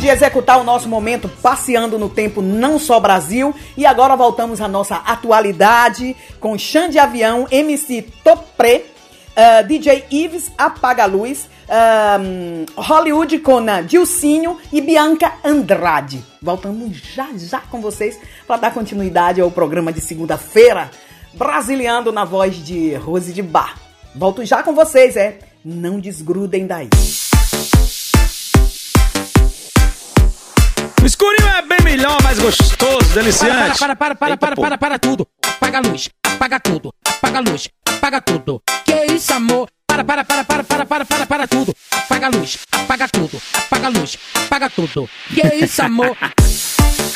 De 0.00 0.08
executar 0.08 0.58
o 0.58 0.64
nosso 0.64 0.88
momento 0.88 1.28
passeando 1.28 1.98
no 1.98 2.08
tempo 2.08 2.40
não 2.40 2.78
só 2.78 2.98
Brasil 2.98 3.54
e 3.76 3.84
agora 3.84 4.16
voltamos 4.16 4.58
à 4.58 4.66
nossa 4.66 4.96
atualidade 4.96 6.16
com 6.40 6.56
Xande 6.56 6.98
Avião, 6.98 7.46
MC 7.50 8.08
Topré, 8.24 8.84
uh, 9.36 9.66
DJ 9.68 10.06
Ives 10.10 10.50
Apaga 10.56 11.04
Luz, 11.04 11.50
um, 12.18 12.64
Hollywood 12.80 13.40
com 13.40 13.58
a 13.58 13.82
Dilcinho 13.82 14.56
e 14.72 14.80
Bianca 14.80 15.34
Andrade. 15.44 16.24
Voltamos 16.40 16.96
já 16.96 17.28
já 17.36 17.60
com 17.60 17.82
vocês 17.82 18.18
para 18.46 18.56
dar 18.56 18.72
continuidade 18.72 19.42
ao 19.42 19.50
programa 19.50 19.92
de 19.92 20.00
segunda-feira, 20.00 20.90
Brasiliando 21.34 22.10
na 22.10 22.24
voz 22.24 22.56
de 22.56 22.94
Rose 22.94 23.34
de 23.34 23.42
Bar. 23.42 23.76
Volto 24.16 24.44
já 24.46 24.62
com 24.62 24.74
vocês, 24.74 25.14
é? 25.14 25.38
Não 25.62 26.00
desgrudem 26.00 26.66
daí. 26.66 26.88
O 31.02 31.06
escurinho 31.06 31.48
é 31.48 31.62
bem 31.62 31.78
melhor, 31.82 32.22
mais 32.22 32.38
gostoso, 32.38 33.14
deliciante. 33.14 33.78
Para, 33.78 33.96
para, 33.96 34.14
para, 34.14 34.36
para, 34.36 34.36
para, 34.36 34.56
para, 34.56 34.78
para 34.78 34.98
tudo. 34.98 35.26
Apaga 35.42 35.78
a 35.78 35.80
luz, 35.80 36.10
apaga 36.22 36.60
tudo, 36.60 36.94
apaga 37.06 37.38
a 37.38 37.40
luz, 37.40 37.68
apaga 37.86 38.20
tudo. 38.20 38.62
Que 38.84 39.12
isso, 39.12 39.32
amor? 39.32 39.70
Para, 40.04 40.24
para, 40.24 40.44
para, 40.44 40.64
para, 40.64 40.64
para, 40.64 40.84
para, 40.86 41.04
para, 41.04 41.26
para 41.26 41.46
tudo. 41.46 41.74
Apaga 41.90 42.26
a 42.26 42.30
luz, 42.30 42.58
apaga 42.72 43.08
tudo, 43.08 43.42
apaga 43.54 43.86
a 43.86 43.90
luz, 43.90 44.18
apaga 44.46 44.70
tudo. 44.70 45.08
Que 45.34 45.64
isso, 45.64 45.82
amor? 45.82 46.16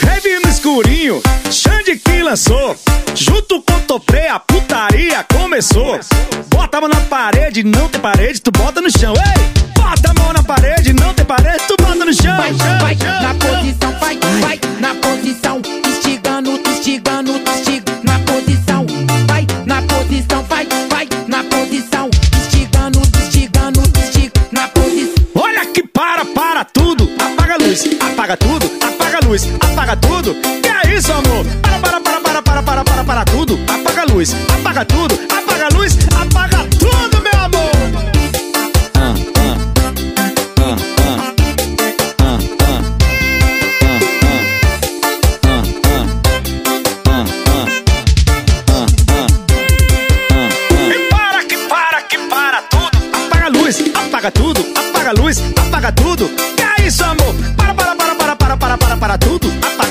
Heavy 0.03 0.45
no 0.45 0.51
escurinho, 0.51 1.23
Xande 1.51 1.97
que 1.97 2.23
lançou. 2.23 2.77
Junto 3.15 3.63
com 3.63 3.81
Topré, 3.81 4.29
a 4.29 4.39
putaria 4.39 5.25
começou. 5.25 5.99
Bota 6.49 6.79
a 6.79 6.81
mão 6.83 6.91
na 6.91 7.01
parede, 7.01 7.65
não 7.65 7.89
tem 7.89 8.01
parede, 8.01 8.41
tu 8.41 8.51
bota 8.51 8.81
no 8.83 8.91
chão. 8.91 9.15
Ei! 9.15 9.65
Bota 9.83 10.11
a 10.11 10.15
mão 10.15 10.33
na 10.33 10.43
parede, 10.43 10.93
não 10.93 11.15
tem 11.15 11.25
parede, 11.25 11.65
tu 11.67 11.77
bota 11.83 12.05
no 12.05 12.13
chão. 12.13 12.37
Vai, 12.37 12.53
vai, 12.53 12.95
na 12.97 13.35
posição, 13.35 13.99
vai, 13.99 14.19
vai, 14.19 14.61
na 14.79 14.95
posição. 14.97 15.63
Instigando, 15.87 16.61
instigando, 16.69 17.33
instiga, 17.33 17.84
apaga 28.25 28.37
tudo, 28.39 28.67
apaga 28.81 29.19
a 29.19 29.27
luz, 29.27 29.47
apaga 29.61 29.97
tudo. 29.97 30.64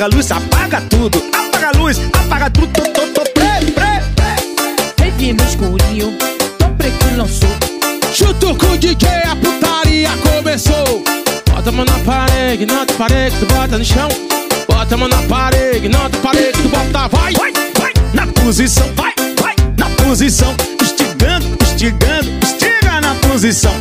Apaga 0.03 0.15
a 0.15 0.17
luz, 0.17 0.31
apaga 0.31 0.81
tudo. 0.89 1.23
Apaga 1.31 1.67
a 1.69 1.81
luz, 1.81 2.01
apaga 2.11 2.49
tudo. 2.49 2.67
Tô, 2.73 2.81
tô, 2.81 3.07
tô, 3.07 3.21
pre, 3.31 3.71
pre. 3.71 5.05
Heavy 5.05 5.31
no 5.31 5.43
escurinho, 5.45 6.17
Topré 6.57 6.91
que 6.91 7.15
lançou. 7.15 7.49
Junto 8.13 8.53
com 8.55 8.73
o 8.73 8.77
DJ 8.77 9.07
a 9.25 9.33
putaria 9.37 10.09
começou. 10.17 11.03
Bota 11.49 11.69
a 11.69 11.71
mão 11.71 11.85
na 11.85 11.97
parede, 11.99 12.65
não 12.65 12.85
tem 12.85 12.97
parede, 12.97 13.37
tu 13.39 13.45
bota 13.45 13.77
no 13.77 13.85
chão. 13.85 14.09
Bota 14.67 14.93
a 14.93 14.97
mão 14.97 15.07
na 15.07 15.21
parede, 15.23 15.87
não 15.87 16.09
tem 16.09 16.19
parede, 16.19 16.51
tu 16.51 16.67
bota, 16.67 17.07
vai, 17.07 17.33
vai, 17.35 17.53
vai, 17.79 17.93
na 18.13 18.27
posição, 18.27 18.91
vai, 18.95 19.13
vai, 19.41 19.55
na 19.77 19.89
posição, 20.03 20.53
estigando, 20.81 21.47
estigando, 21.63 22.29
estiga 22.43 22.99
na 22.99 23.15
posição, 23.15 23.73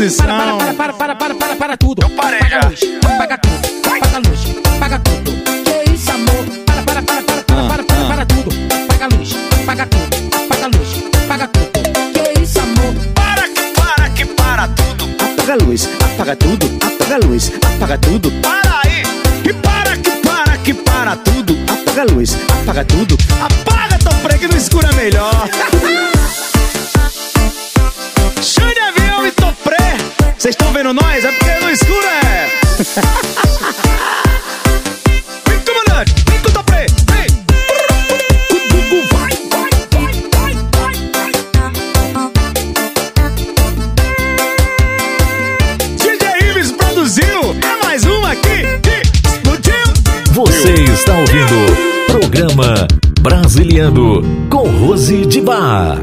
posição. 0.00 0.26
Para, 0.26 0.56
para, 0.56 0.74
para, 0.74 0.94
para, 0.94 1.14
para, 1.14 1.34
para, 1.34 1.56
para 1.56 1.76
tudo. 1.76 2.02
Eu 2.02 2.10
parei 2.10 2.40
apaga 2.40 2.56
já. 2.56 2.60
a 2.60 2.68
luz, 2.68 2.80
apaga 3.04 3.38
tudo, 3.38 3.86
apaga 3.86 4.16
a 4.16 4.18
luz, 4.18 4.40
apaga 4.74 4.98
tudo. 5.00 5.30
Que 5.64 5.90
isso, 5.90 6.10
amor? 6.10 6.44
Para, 6.64 6.82
para, 6.82 7.02
para, 7.02 7.22
para, 7.22 7.42
para, 7.42 7.66
para, 7.68 7.84
para, 7.84 8.04
para 8.08 8.26
tudo. 8.26 8.50
Apaga 8.88 9.04
a 9.04 9.18
luz, 9.18 9.36
apaga 9.62 9.86
tudo, 9.86 10.16
apaga 10.36 10.64
a 10.64 10.68
luz, 10.68 11.04
apaga 11.24 11.48
tudo. 11.48 11.70
Que 12.14 12.40
isso, 12.40 12.60
amor? 12.60 12.94
Para 13.14 13.48
que 13.48 13.62
para 13.74 14.10
que 14.10 14.24
para 14.24 14.68
tudo. 14.68 15.04
Apaga 15.22 15.52
a 15.52 15.56
luz, 15.56 15.88
apaga 16.02 16.36
tudo, 16.36 16.66
apaga 16.82 17.14
a 17.14 17.18
luz, 17.18 17.52
apaga 17.62 17.98
tudo. 17.98 18.32
Para 18.40 18.80
aí. 18.84 19.02
Que 19.42 19.52
para 19.52 19.96
que 19.98 20.10
para 20.22 20.56
que 20.58 20.74
para 20.74 21.16
tudo. 21.16 21.58
Apaga 21.68 22.02
a 22.02 22.14
luz, 22.14 22.38
apaga 22.62 22.84
tudo. 22.86 23.18
Apaga, 23.38 23.98
Topré, 23.98 24.38
que 24.38 24.48
no 24.48 24.56
escuro 24.56 24.86
é 24.86 24.92
melhor. 24.94 25.89
Vocês 30.40 30.54
estão 30.54 30.72
vendo 30.72 30.94
nós? 30.94 31.22
É 31.22 31.32
porque 31.32 31.50
é 31.50 31.60
no 31.60 31.70
escuro 31.70 32.06
é. 32.06 32.48
Vem, 35.46 35.60
comandante! 35.60 36.14
Vem, 36.30 36.40
conta 36.40 36.64
pra 36.64 36.82
ele! 36.82 36.94
É 47.62 47.76
mais 47.84 48.06
um 48.06 48.24
aqui 48.24 48.64
que 48.80 49.02
explodiu. 49.28 49.74
Você 50.32 50.72
está 50.72 51.18
ouvindo 51.18 51.66
o 52.08 52.18
programa 52.18 52.88
Brasiliano 53.20 54.22
com 54.48 54.66
Rose 54.70 55.26
de 55.26 55.42
Bar. 55.42 56.00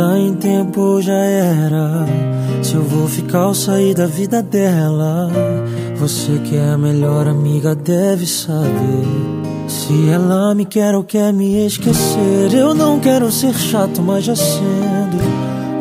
Tá 0.00 0.18
em 0.18 0.32
tempo, 0.32 1.02
já 1.02 1.12
era. 1.12 2.06
Se 2.62 2.74
eu 2.74 2.82
vou 2.82 3.06
ficar 3.06 3.48
ou 3.48 3.54
sair 3.54 3.94
da 3.94 4.06
vida 4.06 4.42
dela. 4.42 5.30
Você 5.96 6.38
que 6.38 6.56
é 6.56 6.70
a 6.70 6.78
melhor 6.78 7.28
amiga 7.28 7.74
deve 7.74 8.26
saber. 8.26 9.04
Se 9.68 10.08
ela 10.08 10.54
me 10.54 10.64
quer 10.64 10.94
ou 10.94 11.04
quer 11.04 11.34
me 11.34 11.66
esquecer, 11.66 12.54
eu 12.54 12.72
não 12.72 12.98
quero 12.98 13.30
ser 13.30 13.54
chato, 13.54 14.00
mas 14.00 14.24
já 14.24 14.34
sendo. 14.34 15.20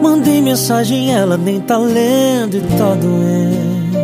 Mandei 0.01 0.41
mensagem, 0.41 1.13
ela 1.13 1.37
nem 1.37 1.61
tá 1.61 1.77
lendo 1.77 2.57
e 2.57 2.61
tá 2.77 2.95
doendo. 2.95 3.98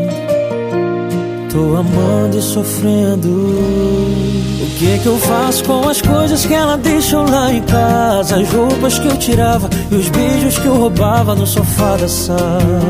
Tô 1.56 1.78
amando 1.78 2.38
e 2.38 2.42
sofrendo. 2.42 3.30
O 3.30 4.78
que 4.78 5.00
que 5.00 5.06
eu 5.06 5.18
faço 5.18 5.64
com 5.64 5.88
as 5.88 6.02
coisas 6.02 6.46
que 6.46 6.54
ela 6.54 6.76
deixou 6.76 7.24
lá 7.24 7.50
em 7.50 7.62
casa? 7.62 8.36
As 8.36 8.52
roupas 8.52 9.00
que 9.00 9.08
eu 9.08 9.16
tirava 9.16 9.70
e 9.90 9.96
os 9.96 10.10
beijos 10.10 10.58
que 10.58 10.66
eu 10.66 10.76
roubava 10.76 11.34
no 11.34 11.48
sofá 11.48 11.96
da 11.96 12.10
sala. 12.10 12.82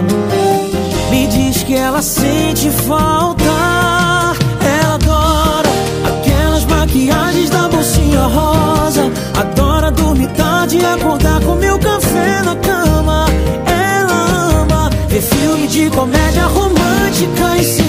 Me 1.11 1.27
diz 1.27 1.61
que 1.61 1.75
ela 1.75 2.01
sente 2.01 2.71
falta. 2.71 3.43
Ela 3.43 4.95
adora 4.95 5.69
aquelas 6.03 6.65
maquiagens 6.65 7.51
da 7.51 7.67
bolsinha 7.67 8.21
rosa. 8.21 9.11
Adora 9.39 9.91
dormir 9.91 10.29
tarde 10.29 10.79
e 10.79 10.85
acordar 10.85 11.39
com 11.41 11.53
meu 11.53 11.77
café 11.77 12.41
na 12.41 12.55
cama. 12.55 13.27
Ela 13.67 14.61
ama 14.63 14.89
ver 15.07 15.21
filme 15.21 15.67
de 15.67 15.87
comédia 15.91 16.45
romântica 16.47 17.57
e 17.59 17.63
sempre 17.63 17.84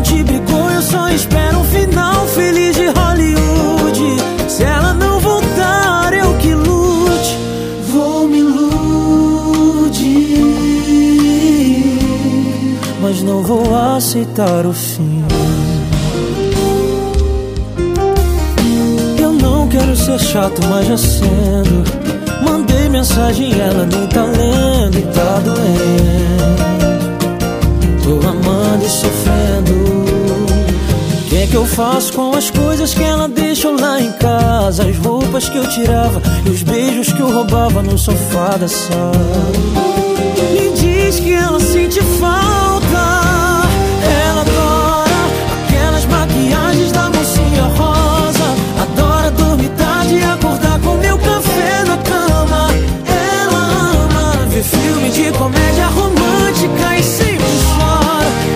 gente 0.00 0.22
brigou, 0.24 0.70
eu 0.70 0.82
só 0.82 1.08
espero 1.10 1.58
um 1.58 1.64
final 1.64 2.26
feliz 2.28 2.74
de 2.74 2.86
Hollywood. 2.86 4.00
Se 4.48 4.64
ela 4.64 4.94
não 4.94 5.20
voltar, 5.20 6.12
eu 6.14 6.34
que 6.38 6.54
lute. 6.54 7.38
Vou 7.88 8.26
me 8.26 8.38
iludir, 8.38 8.68
mas 13.02 13.22
não 13.22 13.42
vou 13.42 13.74
aceitar 13.96 14.66
o 14.66 14.72
fim. 14.72 15.24
Eu 19.18 19.32
não 19.32 19.68
quero 19.68 19.94
ser 19.96 20.18
chato, 20.18 20.60
mas 20.68 20.86
já 20.86 20.96
sendo. 20.96 21.84
Mandei 22.42 22.88
mensagem, 22.88 23.52
ela 23.60 23.84
nem 23.84 24.06
tá 24.06 24.24
lendo 24.24 24.98
e 24.98 25.02
tá 25.02 25.40
doendo. 25.44 26.79
Amando 28.26 28.84
e 28.84 28.88
sofrendo. 28.88 29.72
O 31.20 31.28
que 31.28 31.36
é 31.36 31.46
que 31.46 31.54
eu 31.54 31.64
faço 31.64 32.12
com 32.12 32.32
as 32.34 32.50
coisas 32.50 32.92
que 32.92 33.02
ela 33.02 33.28
deixou 33.28 33.78
lá 33.78 34.00
em 34.00 34.12
casa? 34.12 34.84
As 34.84 34.96
roupas 34.98 35.48
que 35.48 35.56
eu 35.56 35.68
tirava 35.68 36.20
e 36.44 36.50
os 36.50 36.62
beijos 36.62 37.12
que 37.12 37.20
eu 37.20 37.32
roubava 37.32 37.82
no 37.82 37.96
sofá 37.96 38.56
da 38.56 38.68
sala. 38.68 39.12
Me 40.52 40.70
diz 40.72 41.20
que 41.20 41.32
ela 41.32 41.60
sente 41.60 42.00
falta. 42.20 43.20
Ela 44.26 44.40
adora 44.40 45.10
aquelas 45.64 46.04
maquiagens 46.06 46.92
da 46.92 47.08
mocinha 47.10 47.64
rosa. 47.76 48.54
Adora 48.82 49.30
dormir 49.30 49.70
tarde 49.78 50.16
e 50.16 50.24
acordar 50.24 50.80
com 50.80 50.96
meu 50.96 51.16
café 51.18 51.84
na 51.86 51.96
cama. 51.98 52.70
Ela 53.06 53.94
ama 54.04 54.46
ver 54.46 54.64
filme 54.64 55.10
de 55.10 55.30
comédia 55.38 55.86
romântica 55.86 56.98
e 56.98 57.02
chora. 57.02 57.39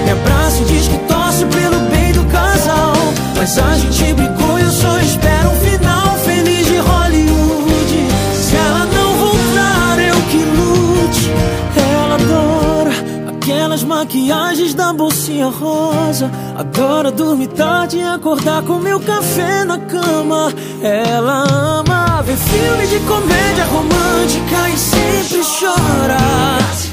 Me 0.04 0.10
abraça 0.10 0.60
e 0.62 0.64
diz 0.66 0.88
que 0.88 0.98
torce 0.98 1.44
pelo 1.46 1.78
bem 1.90 2.12
do 2.12 2.24
casal. 2.26 2.92
Mas 3.36 3.58
a 3.58 3.76
gente 3.76 4.12
brigou 4.14 4.58
e 4.58 4.62
eu 4.62 4.70
só 4.70 4.98
espero 5.00 5.50
um 5.50 5.56
final 5.56 6.16
feliz 6.18 6.66
de 6.66 6.76
Hollywood. 6.76 8.08
Se 8.34 8.56
ela 8.56 8.86
não 8.86 9.14
voltar, 9.14 9.98
eu 9.98 10.14
que 10.30 10.38
lute. 10.38 11.30
Ela 11.76 12.14
adora 12.14 12.90
aquelas 13.36 13.82
maquiagens 13.82 14.74
da 14.74 14.92
bolsinha 14.92 15.48
rosa. 15.48 16.30
Adora 16.56 17.10
dormir 17.10 17.48
tarde 17.48 17.98
e 17.98 18.02
acordar 18.02 18.62
com 18.62 18.78
meu 18.78 19.00
café 19.00 19.64
na 19.64 19.78
cama. 19.78 20.52
Ela 20.82 21.44
ama 21.48 22.22
ver 22.22 22.36
filme 22.36 22.86
de 22.86 23.00
comédia 23.00 23.64
romântica 23.64 24.68
e 24.68 24.78
sempre 24.78 25.40
chora. 25.58 26.83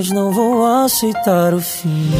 Mas 0.00 0.08
não 0.08 0.30
vou 0.30 0.64
aceitar 0.64 1.52
o 1.52 1.60
fim. 1.60 2.10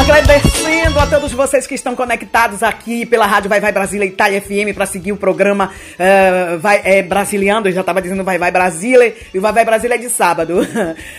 Agradecendo 0.00 0.98
a 0.98 1.06
todos 1.06 1.32
vocês 1.32 1.66
que 1.66 1.74
estão 1.74 1.94
conectados 1.94 2.62
aqui 2.62 3.04
pela 3.04 3.26
Rádio 3.26 3.50
Vai 3.50 3.60
Vai 3.60 3.72
Brasília 3.72 4.06
Itália 4.06 4.40
FM 4.40 4.74
para 4.74 4.86
seguir 4.86 5.12
o 5.12 5.18
programa 5.18 5.70
eh, 5.98 6.56
vai, 6.56 6.80
é, 6.82 7.02
Brasiliando. 7.02 7.68
Eu 7.68 7.72
já 7.72 7.82
estava 7.82 8.00
dizendo 8.00 8.24
Vai 8.24 8.38
Vai 8.38 8.50
Brasília 8.50 9.14
e 9.34 9.38
o 9.38 9.42
Vai 9.42 9.52
Vai 9.52 9.66
Brasília 9.66 9.96
é 9.96 9.98
de 9.98 10.08
sábado. 10.08 10.60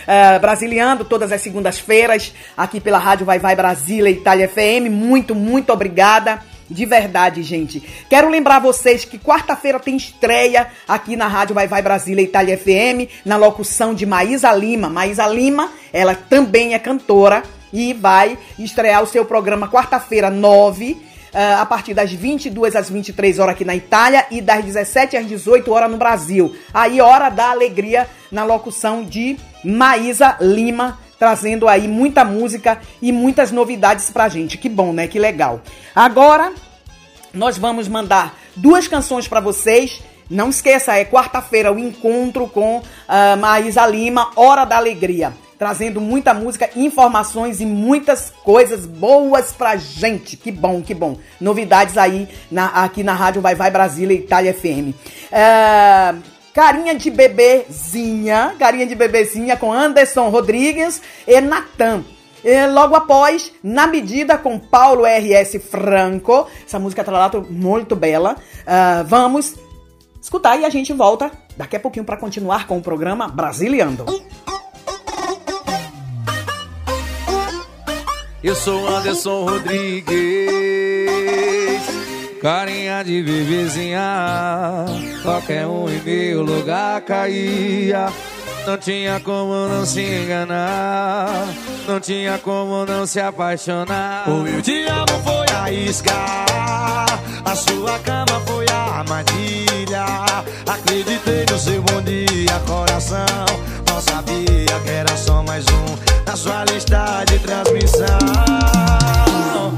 Eh, 0.08 0.38
Brasiliando 0.40 1.04
todas 1.04 1.30
as 1.30 1.40
segundas-feiras 1.40 2.34
aqui 2.56 2.80
pela 2.80 2.98
Rádio 2.98 3.24
Vai 3.24 3.38
Vai 3.38 3.54
Brasília 3.54 4.10
Itália 4.10 4.48
FM. 4.48 4.90
Muito, 4.90 5.36
muito 5.36 5.72
obrigada. 5.72 6.49
De 6.70 6.86
verdade, 6.86 7.42
gente. 7.42 7.82
Quero 8.08 8.28
lembrar 8.28 8.60
vocês 8.60 9.04
que 9.04 9.18
quarta-feira 9.18 9.80
tem 9.80 9.96
estreia 9.96 10.68
aqui 10.86 11.16
na 11.16 11.26
Rádio 11.26 11.52
Vai 11.52 11.66
Vai 11.66 11.82
Brasília 11.82 12.22
Itália 12.22 12.56
FM, 12.56 13.10
na 13.24 13.36
locução 13.36 13.92
de 13.92 14.06
Maísa 14.06 14.52
Lima. 14.52 14.88
Maísa 14.88 15.26
Lima, 15.26 15.72
ela 15.92 16.14
também 16.14 16.72
é 16.72 16.78
cantora 16.78 17.42
e 17.72 17.92
vai 17.92 18.38
estrear 18.56 19.02
o 19.02 19.06
seu 19.06 19.24
programa 19.24 19.68
quarta-feira, 19.68 20.30
9, 20.30 20.96
ah, 21.34 21.60
a 21.60 21.66
partir 21.66 21.92
das 21.92 22.12
22 22.12 22.76
às 22.76 22.88
23 22.88 23.40
horas 23.40 23.54
aqui 23.56 23.64
na 23.64 23.74
Itália 23.74 24.26
e 24.30 24.40
das 24.40 24.64
17 24.64 25.16
às 25.16 25.26
18 25.26 25.72
horas 25.72 25.90
no 25.90 25.96
Brasil. 25.96 26.54
Aí, 26.72 27.00
hora 27.00 27.30
da 27.30 27.50
alegria 27.50 28.08
na 28.30 28.44
locução 28.44 29.04
de 29.04 29.36
Maísa 29.64 30.36
Lima, 30.40 31.00
trazendo 31.20 31.68
aí 31.68 31.86
muita 31.86 32.24
música 32.24 32.80
e 33.00 33.12
muitas 33.12 33.52
novidades 33.52 34.10
pra 34.10 34.28
gente. 34.28 34.56
Que 34.58 34.68
bom, 34.68 34.92
né? 34.92 35.06
Que 35.06 35.18
legal. 35.18 35.60
Agora, 35.94 36.52
nós 37.32 37.56
vamos 37.58 37.86
mandar 37.86 38.34
duas 38.56 38.88
canções 38.88 39.28
pra 39.28 39.38
vocês. 39.38 40.00
Não 40.30 40.48
esqueça, 40.48 40.94
é 40.96 41.04
quarta-feira 41.04 41.70
o 41.72 41.78
encontro 41.78 42.48
com 42.48 42.80
a 43.06 43.36
Maísa 43.36 43.86
Lima, 43.86 44.30
Hora 44.34 44.64
da 44.64 44.76
Alegria. 44.78 45.32
Trazendo 45.58 46.00
muita 46.00 46.32
música, 46.32 46.70
informações 46.74 47.60
e 47.60 47.66
muitas 47.66 48.32
coisas 48.42 48.86
boas 48.86 49.52
pra 49.52 49.76
gente. 49.76 50.36
Que 50.38 50.50
bom, 50.50 50.80
que 50.80 50.94
bom. 50.94 51.18
Novidades 51.38 51.98
aí 51.98 52.26
na- 52.50 52.68
aqui 52.82 53.02
na 53.02 53.12
Rádio 53.12 53.42
Vai 53.42 53.54
Vai 53.54 53.70
Brasília 53.70 54.14
Itália 54.16 54.54
FM. 54.54 54.94
É, 55.30 56.14
Carinha 56.54 56.94
de 56.94 57.10
bebezinha, 57.10 58.54
carinha 58.58 58.86
de 58.86 58.94
bebezinha 58.94 59.56
com 59.56 59.72
Anderson 59.72 60.28
Rodrigues 60.28 61.00
e 61.26 61.40
Natan. 61.40 62.04
E 62.44 62.66
logo 62.66 62.94
após, 62.94 63.52
Na 63.62 63.86
Medida 63.86 64.38
com 64.38 64.58
Paulo 64.58 65.04
RS 65.04 65.62
Franco. 65.62 66.46
Essa 66.66 66.78
música 66.78 67.04
tá 67.04 67.12
lá 67.12 67.30
muito 67.48 67.94
bela. 67.94 68.36
Ah, 68.66 69.04
vamos 69.06 69.54
escutar 70.20 70.58
e 70.58 70.64
a 70.64 70.70
gente 70.70 70.92
volta 70.92 71.30
daqui 71.56 71.76
a 71.76 71.80
pouquinho 71.80 72.04
para 72.04 72.16
continuar 72.16 72.66
com 72.66 72.78
o 72.78 72.82
programa 72.82 73.28
Brasiliando. 73.28 74.06
Eu 78.42 78.54
sou 78.54 78.88
Anderson 78.88 79.44
Rodrigues, 79.44 80.10
carinha 82.40 83.02
de 83.04 83.22
bebezinha. 83.22 84.86
Qualquer 85.22 85.66
um 85.66 85.88
em 85.88 86.00
meu 86.00 86.42
lugar 86.42 87.00
caía. 87.02 88.08
Não 88.66 88.76
tinha 88.76 89.20
como 89.20 89.68
não 89.68 89.84
se 89.86 90.02
enganar. 90.02 91.46
Não 91.86 92.00
tinha 92.00 92.38
como 92.38 92.84
não 92.84 93.06
se 93.06 93.20
apaixonar. 93.20 94.28
O 94.28 94.42
meu 94.42 94.60
diabo 94.60 95.12
foi 95.24 95.46
a 95.56 95.70
isca. 95.70 96.12
A 97.44 97.54
sua 97.54 97.98
cama 98.00 98.40
foi 98.46 98.66
a 98.70 98.98
armadilha. 98.98 100.04
Acreditei 100.66 101.44
no 101.50 101.58
seu 101.58 101.82
bom 101.82 102.02
dia, 102.02 102.58
coração. 102.66 103.46
Não 103.88 104.00
sabia 104.00 104.80
que 104.84 104.90
era 104.90 105.16
só 105.16 105.42
mais 105.42 105.64
um 105.66 106.24
na 106.26 106.36
sua 106.36 106.64
lista 106.64 107.24
de 107.26 107.38
transmissão. 107.38 109.29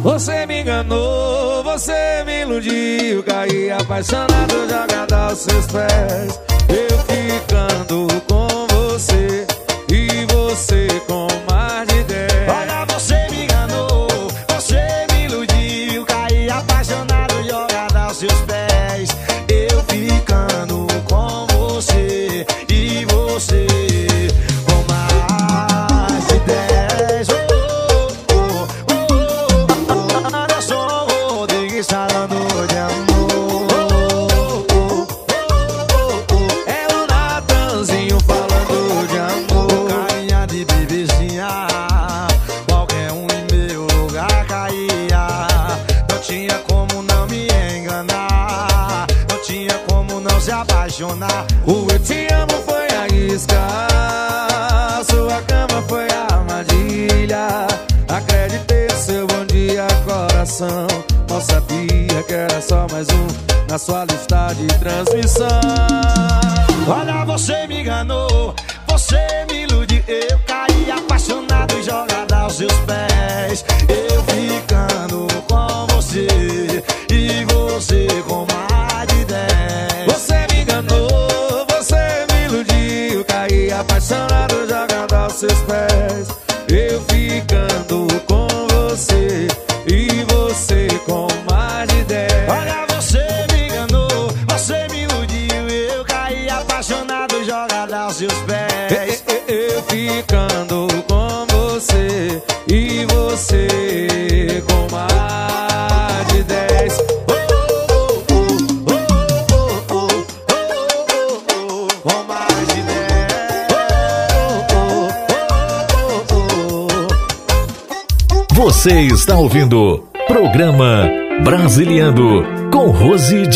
Você 0.03 0.47
me 0.47 0.63
enganou, 0.63 1.63
você 1.63 2.25
me 2.27 2.43
iludiu. 2.43 3.23
Caí 3.23 3.71
apaixonado, 3.71 4.69
jogado 4.69 5.13
aos 5.13 5.39
seus 5.39 5.67
pés. 5.67 6.41
Eu 6.69 6.99
ficando 7.07 8.09
com 8.29 8.67
você 8.67 9.47
e 9.89 10.27
você 10.33 10.89
com 11.07 11.29
mais 11.49 11.87
de 11.87 12.03
dez. 12.03 12.47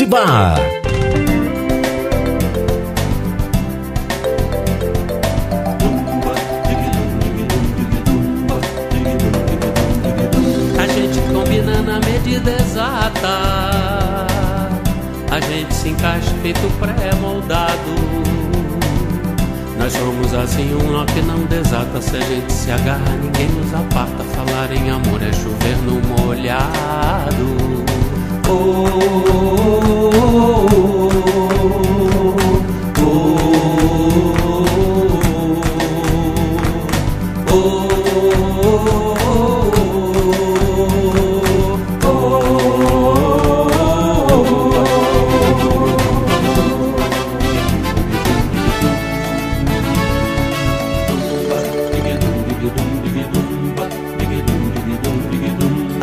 Rose 0.09 0.76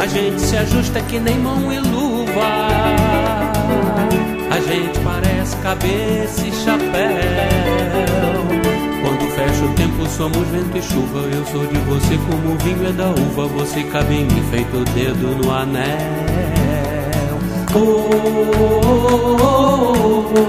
A 0.04 0.06
gente 0.06 0.41
se 0.41 0.58
ajusta 0.58 1.01
que 1.01 1.18
nem 1.18 1.38
mão 1.39 1.72
e 1.72 1.80
luva. 1.80 2.41
A 4.51 4.60
gente 4.60 4.99
parece 4.99 5.56
cabeça 5.58 6.45
e 6.45 6.51
chapéu. 6.51 7.62
Tempo, 10.04 10.10
somos 10.10 10.47
vento 10.49 10.78
e 10.78 10.82
chuva. 10.82 11.20
Eu 11.20 11.45
sou 11.45 11.66
de 11.66 11.78
você 11.80 12.18
como 12.18 12.54
o 12.54 12.58
vinho 12.58 12.88
é 12.88 12.91
da 12.91 13.10
uva. 13.10 13.47
Você 13.47 13.84
cabe 13.84 14.16
em 14.16 14.26
mim, 14.26 14.43
feito 14.49 14.78
o 14.78 14.84
dedo 14.86 15.36
no 15.38 15.51
anel. 15.51 15.84
Oh, 17.76 17.80
oh, 17.80 18.14
oh, 18.62 19.54
oh, 20.04 20.43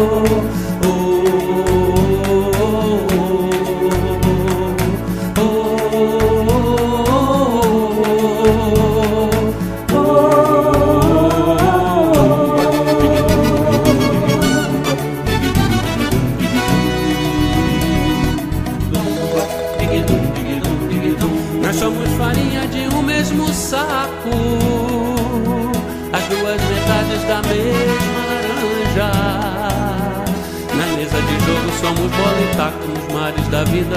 oh, 0.00 0.63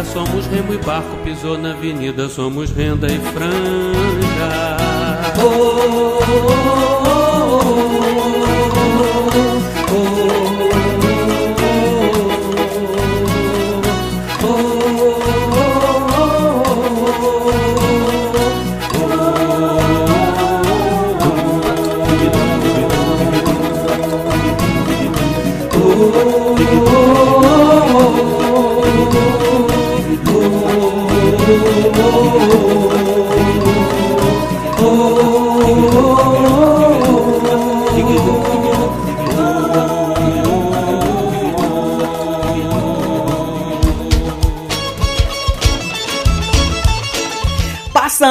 somos 0.08 0.46
remo 0.48 0.74
e 0.74 0.78
barco. 0.78 1.16
Pisou 1.24 1.58
na 1.58 1.72
avenida, 1.72 2.30
somos 2.30 2.72
renda 2.72 3.08
e 3.08 3.20
franja. 3.20 4.78
Oh, 5.40 6.94
oh, 6.94 6.97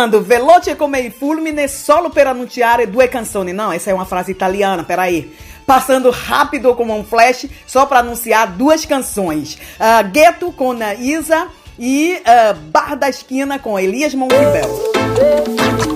Passando, 0.06 0.22
veloce 0.22 0.76
come 0.76 1.00
i 1.00 1.10
fulmine 1.10 1.66
solo 1.66 2.10
per 2.10 2.28
annunciare 2.28 2.88
due 2.88 3.08
canzoni. 3.08 3.52
Não, 3.52 3.72
essa 3.72 3.90
é 3.90 3.94
uma 3.94 4.04
frase 4.04 4.30
italiana, 4.30 4.84
peraí. 4.84 5.34
Passando 5.64 6.10
rápido 6.10 6.74
como 6.76 6.96
um 6.96 7.02
flash, 7.02 7.48
só 7.66 7.86
para 7.86 7.98
anunciar 7.98 8.52
duas 8.52 8.84
canções. 8.84 9.58
Uh, 9.80 10.08
Ghetto 10.10 10.52
com 10.52 10.76
Isa 11.00 11.48
e 11.76 12.20
uh, 12.20 12.54
Bar 12.70 12.96
da 12.96 13.08
Esquina 13.08 13.58
com 13.58 13.78
Elias 13.78 14.14
Monteibel. 14.14 15.95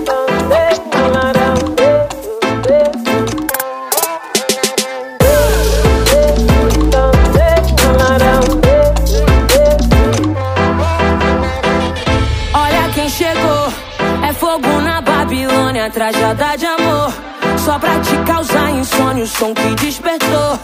Trajada 15.89 16.55
de 16.57 16.65
amor. 16.65 17.11
Só 17.57 17.79
pra 17.79 17.99
te 17.99 18.15
causar 18.25 18.69
insônia, 18.71 19.23
o 19.23 19.27
som 19.27 19.53
que 19.53 19.75
despertou. 19.83 20.59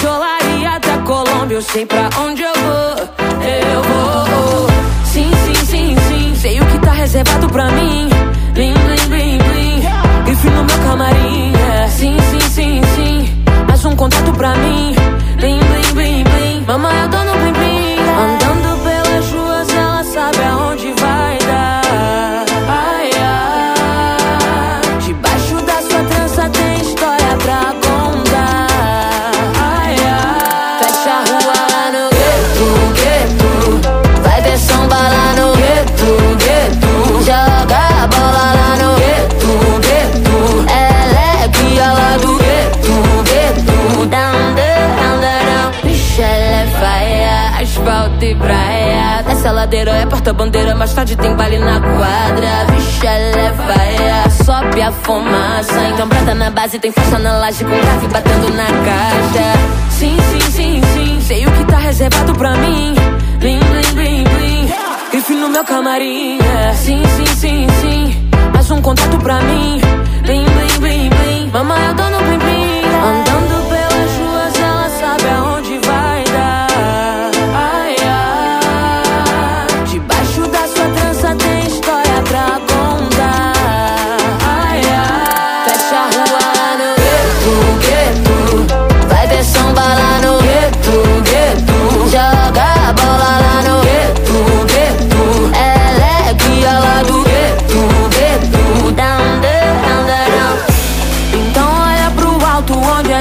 Cholaria 0.00 0.70
até 0.70 0.96
Colômbia, 1.04 1.56
eu 1.56 1.62
sei 1.62 1.84
pra 1.84 2.08
onde 2.20 2.42
eu 2.42 2.52
vou. 2.54 3.08
Eu 3.44 3.82
vou. 3.82 4.66
Sim, 5.04 5.30
sim, 5.44 5.66
sim, 5.66 5.96
sim. 6.08 6.34
Sei 6.34 6.60
o 6.60 6.66
que 6.66 6.78
tá 6.78 6.92
reservado 6.92 7.48
pra 7.50 7.66
mim. 7.66 8.08
Blim, 8.54 8.72
blim, 8.72 9.08
blim, 9.08 9.38
blim. 9.38 9.82
Grife 10.24 10.50
no 10.50 10.64
meu 10.64 10.78
camarim. 10.78 11.52
é. 11.54 11.88
Sim, 11.88 12.16
sim, 12.30 12.40
sim, 12.40 12.80
sim. 12.96 13.44
Mais 13.68 13.84
um 13.84 13.94
contato 13.94 14.32
pra 14.32 14.54
mim. 14.54 14.94
Blim, 15.36 15.58
blim, 15.58 15.94
blim, 15.94 16.24
blim. 16.24 16.64
Mamãe, 16.66 16.98
eu 17.02 17.08
tô 17.10 17.18
no 17.18 17.41
praia. 49.72 49.80
Desce 49.80 49.80
a 49.80 49.80
ladeira 49.80 49.90
é 49.92 50.06
porta-bandeira, 50.06 50.74
mais 50.74 50.92
tarde 50.92 51.16
tem 51.16 51.34
baile 51.34 51.58
na 51.58 51.80
quadra. 51.80 52.66
Vixe, 52.72 53.06
ela 53.06 53.82
é 53.82 54.30
sobe 54.44 54.82
a 54.82 54.92
fumaça. 54.92 55.88
Então 55.92 56.06
brota 56.08 56.34
na 56.34 56.50
base, 56.50 56.78
tem 56.78 56.92
força 56.92 57.18
na 57.18 57.38
laje 57.38 57.64
com 57.64 57.70
grave 57.70 58.06
batendo 58.08 58.54
na 58.54 58.66
caixa. 58.66 59.90
Sim, 59.90 60.16
sim, 60.30 60.50
sim, 60.50 60.80
sim, 60.92 61.20
sei 61.22 61.46
o 61.46 61.50
que 61.52 61.64
tá 61.64 61.78
reservado 61.78 62.34
pra 62.34 62.54
mim. 62.56 62.94
Blim, 63.38 63.60
blim, 63.60 63.94
blim, 63.94 64.24
blim. 64.24 64.68
Grife 65.10 65.34
no 65.34 65.48
meu 65.48 65.64
camarim. 65.64 66.38
é. 66.38 66.74
Sim, 66.74 67.02
sim, 67.16 67.26
sim, 67.26 67.66
sim. 67.80 68.30
Mais 68.52 68.70
um 68.70 68.80
contato 68.82 69.16
pra 69.18 69.40
mim. 69.40 69.80
Blim, 70.22 70.44
blim, 70.44 70.80
blim, 70.80 71.10
blim. 71.10 71.50
Mamãe, 71.50 71.86
eu 71.88 71.94
tô 71.94 72.04
no 72.04 72.18
blim, 72.18 72.38
blim. 72.38 72.82
Andando 72.84 73.68
pelas 73.68 74.12
ruas, 74.18 74.60
ela 74.60 74.88
sabe 74.90 75.28
aonde 75.30 75.81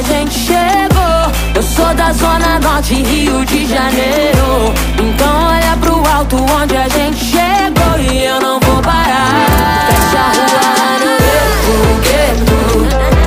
a 0.01 0.03
gente 0.03 0.33
chegou. 0.33 1.31
Eu 1.53 1.61
sou 1.61 1.93
da 1.93 2.11
zona 2.11 2.59
norte, 2.59 2.95
Rio 2.95 3.45
de 3.45 3.67
Janeiro. 3.67 4.73
Então 4.99 5.47
olha 5.47 5.77
pro 5.77 6.03
alto 6.09 6.37
onde 6.37 6.75
a 6.75 6.87
gente 6.87 7.23
chegou 7.23 7.99
e 7.99 8.25
eu 8.25 8.39
não 8.41 8.59
vou 8.59 8.81
parar. 8.81 9.87
Fecha 9.89 10.17
a 10.17 10.31
rua 10.37 10.63
lá 10.79 10.93
no 11.03 11.11
gueto, 11.21 11.75
gueto. 12.01 12.57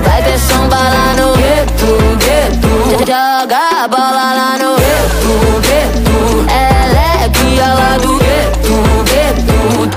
Vai 0.02 0.22
ter 0.22 0.38
samba 0.38 0.76
lá 0.76 1.14
no 1.16 1.36
gueto, 1.36 2.18
gueto. 2.18 2.72
Joga 3.06 3.84
a 3.84 3.88
bola 3.88 4.32
lá 4.34 4.58
no 4.58 4.74
gueto, 4.76 5.60
gueto. 5.60 6.46
Ela 6.48 7.24
é 7.24 7.28
guia 7.28 7.66
lá 7.74 7.98
do 7.98 8.18
gueto, 8.18 8.74
gueto. 9.04 9.90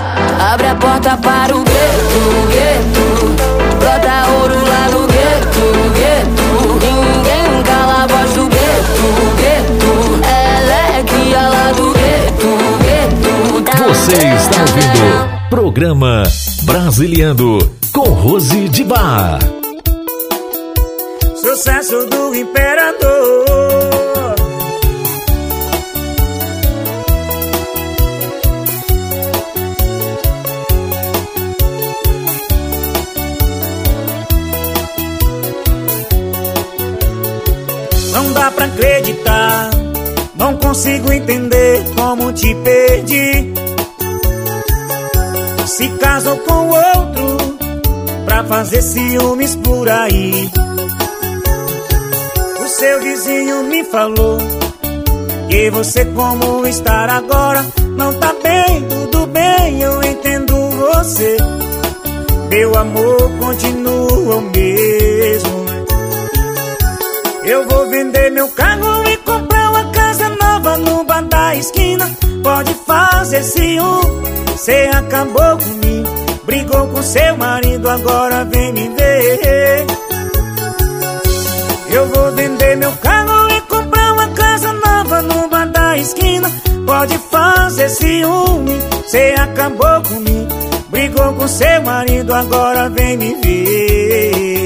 Abre 0.51 0.67
a 0.67 0.75
porta 0.75 1.17
para 1.17 1.55
o 1.55 1.63
gueto. 1.63 1.86
Programa 15.77 16.23
Brasiliando 16.63 17.59
com 17.93 18.01
Rose 18.01 18.67
de 18.69 18.83
Bar. 18.83 19.37
Sucesso 21.35 22.03
do 22.07 22.33
imperador. 22.33 23.45
Não 38.11 38.33
dá 38.33 38.49
pra 38.49 38.65
acreditar, 38.65 39.69
não 40.35 40.57
consigo 40.57 41.11
entender 41.11 41.83
como 41.95 42.33
te 42.33 42.55
perdi. 42.63 43.56
Casou 45.99 46.37
com 46.37 46.69
outro 46.69 47.37
pra 48.25 48.43
fazer 48.43 48.81
ciúmes 48.81 49.55
por 49.57 49.89
aí. 49.89 50.51
O 52.63 52.67
seu 52.67 53.01
vizinho 53.01 53.63
me 53.63 53.83
falou 53.83 54.37
que 55.49 55.69
você 55.69 56.05
como 56.05 56.65
estar 56.67 57.09
agora 57.09 57.65
não 57.95 58.13
tá 58.13 58.33
bem, 58.43 58.83
tudo 58.83 59.27
bem, 59.27 59.81
eu 59.81 60.03
entendo 60.03 60.55
você. 60.69 61.37
Meu 62.49 62.77
amor 62.77 63.31
continua 63.39 64.35
o 64.35 64.41
mesmo. 64.41 65.65
Eu 67.43 67.67
vou 67.67 67.89
vender 67.89 68.29
meu 68.31 68.47
carro 68.49 68.96
esquina. 71.57 72.09
Pode 72.43 72.73
fazer 72.85 73.43
ciúme, 73.43 74.27
cê 74.57 74.89
acabou 74.93 75.57
comigo. 75.57 76.09
Brigou 76.45 76.87
com 76.87 77.01
seu 77.01 77.37
marido, 77.37 77.89
agora 77.89 78.45
vem 78.45 78.73
me 78.73 78.89
ver. 78.89 79.85
Eu 81.89 82.07
vou 82.09 82.31
vender 82.33 82.77
meu 82.77 82.91
carro 82.93 83.49
e 83.49 83.61
comprar 83.61 84.13
uma 84.13 84.27
casa 84.29 84.71
nova 84.73 85.21
no 85.21 85.47
bar 85.49 85.67
da 85.71 85.97
esquina. 85.97 86.49
Pode 86.85 87.17
fazer 87.29 87.89
ciúme, 87.89 88.79
cê 89.07 89.35
acabou 89.37 90.01
comigo. 90.03 90.47
Brigou 90.89 91.33
com 91.33 91.47
seu 91.47 91.81
marido, 91.83 92.33
agora 92.33 92.89
vem 92.89 93.17
me 93.17 93.35
ver. 93.35 94.56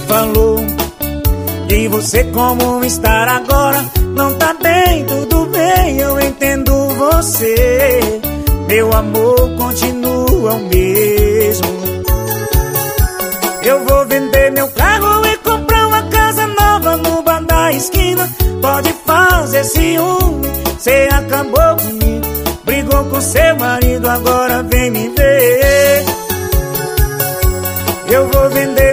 Falou. 0.00 0.58
E 1.68 1.88
você 1.88 2.24
como 2.24 2.84
estar 2.84 3.28
agora? 3.28 3.84
Não 4.14 4.34
tá 4.34 4.54
bem, 4.54 5.04
tudo 5.04 5.46
bem, 5.46 5.98
eu 5.98 6.20
entendo 6.20 6.72
você. 6.96 8.00
Meu 8.66 8.92
amor 8.92 9.56
continua 9.56 10.54
o 10.54 10.60
mesmo. 10.60 11.68
Eu 13.62 13.84
vou 13.84 14.06
vender 14.06 14.50
meu 14.52 14.68
carro 14.68 15.26
e 15.26 15.36
comprar 15.38 15.86
uma 15.86 16.02
casa 16.04 16.46
nova 16.46 16.96
no 16.96 17.22
bar 17.22 17.44
da 17.44 17.72
esquina. 17.72 18.28
Pode 18.62 18.92
fazer 19.04 19.64
ciúme, 19.64 20.48
cê 20.78 21.08
acabou 21.12 21.76
comigo 21.76 22.38
Brigou 22.68 23.02
com 23.06 23.18
seu 23.18 23.56
marido, 23.56 24.06
agora 24.06 24.62
vem 24.62 24.90
me 24.90 25.08
ver. 25.08 26.04
Eu 28.10 28.28
vou 28.28 28.50
vender 28.50 28.87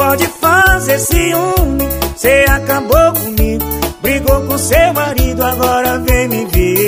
Pode 0.00 0.26
fazer 0.28 0.98
ciúme, 0.98 1.86
Você 2.16 2.46
acabou 2.48 3.12
comigo, 3.12 3.62
brigou 4.00 4.40
com 4.46 4.56
seu 4.56 4.94
marido, 4.94 5.44
agora 5.44 5.98
vem 5.98 6.26
me 6.26 6.46
ver. 6.46 6.79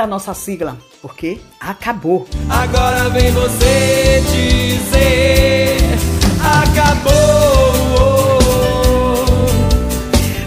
Manda 0.00 0.04
a 0.04 0.06
nossa 0.06 0.32
sigla, 0.34 0.78
porque 1.02 1.38
acabou. 1.58 2.26
Agora 2.48 3.10
vem 3.10 3.30
você 3.32 4.22
dizer 4.32 5.76
acabou. 6.40 7.10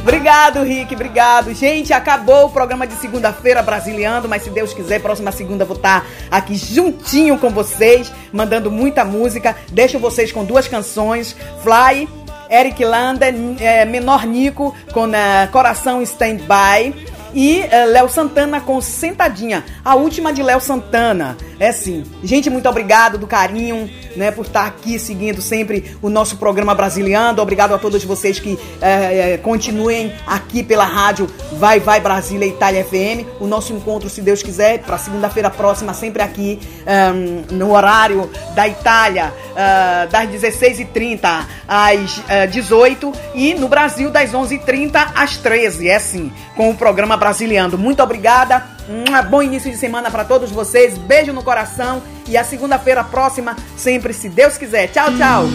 Obrigado, 0.02 0.64
Rick, 0.64 0.94
obrigado. 0.96 1.54
Gente, 1.54 1.94
acabou 1.94 2.46
o 2.46 2.50
programa 2.50 2.88
de 2.88 2.96
segunda-feira 2.96 3.62
Brasiliando, 3.62 4.28
mas 4.28 4.44
se 4.44 4.50
Deus 4.50 4.74
quiser, 4.74 5.02
próxima 5.02 5.32
segunda 5.32 5.66
vou 5.66 5.76
estar 5.76 6.06
aqui 6.32 6.56
juntinho 6.56 7.38
com 7.38 7.50
vocês, 7.50 8.12
mandando 8.32 8.72
muita 8.72 9.06
música. 9.06 9.56
Deixo 9.72 10.00
vocês 10.00 10.32
com 10.32 10.44
duas 10.44 10.68
canções, 10.68 11.36
Fly, 11.62 12.10
Eric 12.50 12.84
Landa, 12.84 13.28
eh, 13.28 13.86
Menor 13.86 14.26
Nico 14.26 14.76
com 14.94 15.08
eh, 15.14 15.48
Coração 15.52 16.02
Stand 16.02 16.38
By. 16.38 17.13
E 17.34 17.62
eh, 17.62 17.86
Léo 17.86 18.08
Santana 18.10 18.62
com 18.62 18.80
Sentadinha, 18.80 19.64
a 19.84 19.96
última 19.96 20.32
de 20.32 20.44
Léo 20.44 20.62
Santana. 20.62 21.36
É 21.60 21.70
assim, 21.70 22.04
gente, 22.24 22.50
muito 22.50 22.68
obrigado 22.68 23.18
do 23.18 23.26
carinho, 23.26 23.90
né, 24.16 24.32
por 24.32 24.46
estar 24.46 24.66
aqui 24.66 25.00
seguindo 25.00 25.42
sempre 25.42 25.96
o 26.02 26.10
nosso 26.10 26.38
programa 26.38 26.76
Brasiliando. 26.76 27.42
Obrigado 27.42 27.74
a 27.74 27.78
todos 27.80 28.04
vocês 28.04 28.40
que 28.40 28.60
eh, 28.82 29.34
eh, 29.34 29.38
continuem 29.38 30.14
aqui 30.28 30.62
pela 30.64 30.86
rádio 30.86 31.28
Vai 31.54 31.80
Vai 31.80 32.00
Brasília 32.00 32.46
Itália 32.46 32.84
FM. 32.84 33.26
O 33.40 33.48
nosso 33.48 33.74
encontro, 33.74 34.10
se 34.10 34.22
Deus 34.22 34.44
quiser, 34.44 34.80
para 34.80 34.98
segunda-feira 34.98 35.50
próxima, 35.50 35.94
sempre 35.94 36.22
aqui 36.22 36.60
ehm, 36.86 37.46
no 37.52 37.72
horário 37.74 38.30
da 38.56 38.68
Itália, 38.68 39.34
ah, 39.56 40.08
das 40.10 40.30
16h30 40.30 41.46
às 41.68 42.22
eh, 42.28 42.48
18 42.48 43.14
e 43.36 43.54
no 43.54 43.68
Brasil 43.68 44.10
das 44.10 44.32
11h30 44.32 45.12
às 45.14 45.38
13 45.38 45.90
É 45.90 45.96
assim, 45.96 46.32
com 46.56 46.72
o 46.72 46.76
programa 46.76 47.16
Brasiliando. 47.24 47.78
Muito 47.78 48.04
obrigada. 48.04 48.66
Um 48.90 49.30
bom 49.30 49.42
início 49.42 49.72
de 49.72 49.78
semana 49.78 50.12
para 50.12 50.26
todos 50.26 50.52
vocês. 50.52 50.98
Beijo 50.98 51.32
no 51.32 51.42
coração 51.42 52.04
e 52.28 52.36
a 52.36 52.44
segunda-feira 52.44 53.02
próxima, 53.02 53.56
sempre 53.78 54.12
se 54.12 54.28
Deus 54.28 54.58
quiser. 54.58 54.88
Tchau, 54.88 55.08
tchau. 55.18 55.46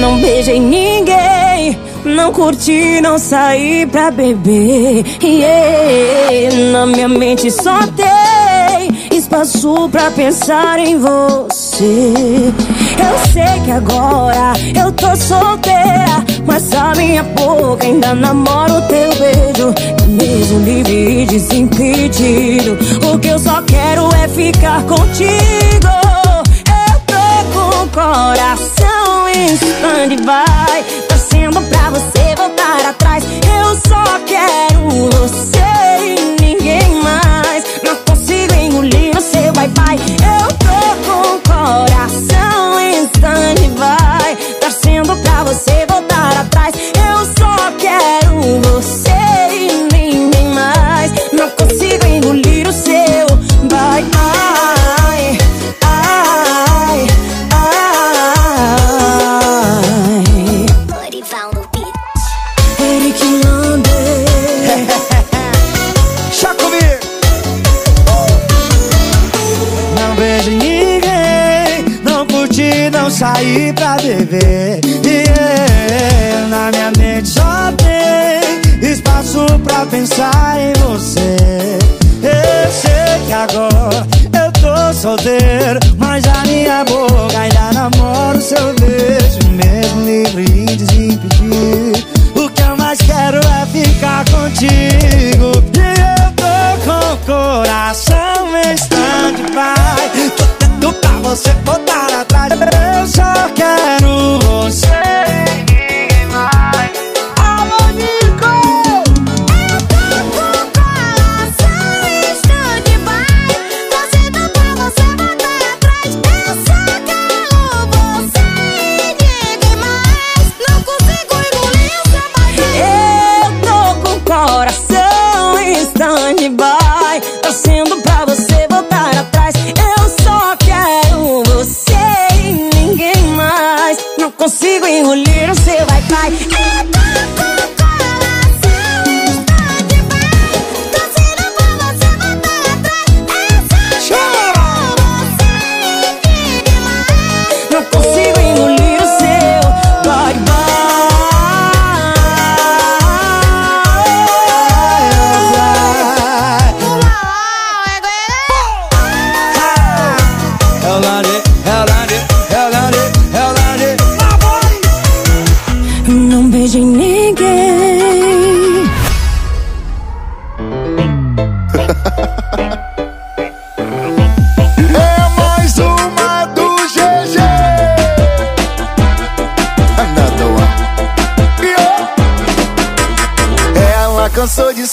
Não 0.00 0.20
beijei 0.20 0.60
ninguém, 0.60 1.76
não 2.04 2.32
curti, 2.32 3.00
não 3.00 3.18
saí 3.18 3.86
pra 3.86 4.12
beber. 4.12 5.04
Yeah. 5.20 6.56
Na 6.70 6.86
minha 6.86 7.08
mente 7.08 7.50
só 7.50 7.80
tem 7.88 8.33
espaço 9.34 9.88
pra 9.90 10.10
pensar 10.12 10.78
em 10.78 10.98
você. 10.98 12.12
Eu 12.98 13.32
sei 13.32 13.60
que 13.64 13.70
agora 13.72 14.52
eu 14.80 14.92
tô 14.92 15.16
solteira, 15.16 16.24
mas 16.46 16.72
a 16.72 16.92
minha 16.94 17.22
boca 17.22 17.84
ainda 17.84 18.14
namora 18.14 18.74
o 18.74 18.82
teu 18.82 19.10
beijo. 19.16 19.74
Mesmo 20.08 20.60
livre 20.60 21.22
e 21.22 21.26
desimpedido, 21.26 22.78
o 23.12 23.18
que 23.18 23.28
eu 23.28 23.38
só 23.38 23.60
quero 23.62 24.08
é 24.14 24.28
ficar 24.28 24.82
contigo. 24.84 25.88
Eu 26.68 27.00
tô 27.06 27.52
com 27.52 27.82
o 27.82 27.88
coração 27.88 29.28
em 29.34 29.54
stand-by 29.54 30.93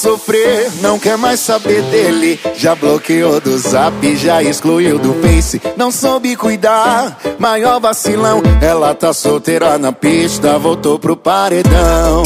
sofrer, 0.01 0.71
não 0.81 0.97
quer 0.97 1.15
mais 1.15 1.39
saber 1.39 1.83
dele. 1.83 2.39
Já 2.55 2.73
bloqueou 2.73 3.39
do 3.39 3.55
zap, 3.59 4.15
já 4.15 4.41
excluiu 4.41 4.97
do 4.97 5.13
face. 5.21 5.61
Não 5.77 5.91
soube 5.91 6.35
cuidar, 6.35 7.17
maior 7.37 7.79
vacilão. 7.79 8.41
Ela 8.61 8.95
tá 8.95 9.13
solteira 9.13 9.77
na 9.77 9.91
pista, 9.91 10.57
voltou 10.57 10.97
pro 10.97 11.15
paredão. 11.15 12.23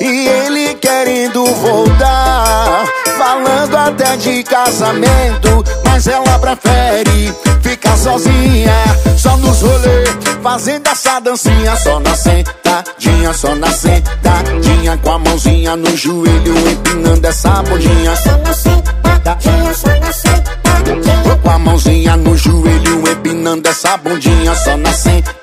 E 0.00 0.28
ele 0.28 0.74
querendo 0.74 1.44
voltar, 1.44 2.84
falando 3.18 3.76
até 3.76 4.16
de 4.16 4.44
casamento. 4.44 5.64
Mas 5.84 6.06
ela 6.06 6.38
prefere 6.38 7.34
ficar 7.82 7.96
sozinha, 7.96 8.72
só 9.18 9.36
nos 9.36 9.60
rolê, 9.60 10.04
fazendo 10.42 10.86
essa 10.86 11.18
dancinha. 11.20 11.76
Só 11.76 11.98
na 11.98 12.16
sentadinha, 12.16 13.32
só 13.34 13.54
na 13.56 13.70
sentadinha, 13.72 14.96
com 14.98 15.10
a 15.10 15.18
mãozinha 15.18 15.76
no 15.76 15.96
joelho, 15.96 16.70
empinando 16.70 17.26
essa 17.26 17.62
bundinha. 17.62 18.14
Só 18.16 18.38
na 18.38 18.54
sentadinha, 18.54 19.74
só 19.74 19.88
na 19.88 20.12
sentadinha. 20.12 20.62
Com 21.42 21.50
a 21.50 21.58
mãozinha 21.58 22.16
no 22.16 22.36
joelho, 22.36 23.02
empinando 23.10 23.68
essa 23.68 23.96
bundinha. 23.96 24.54
Só 24.54 24.76
na 24.76 24.92
sentadinha, 24.92 25.36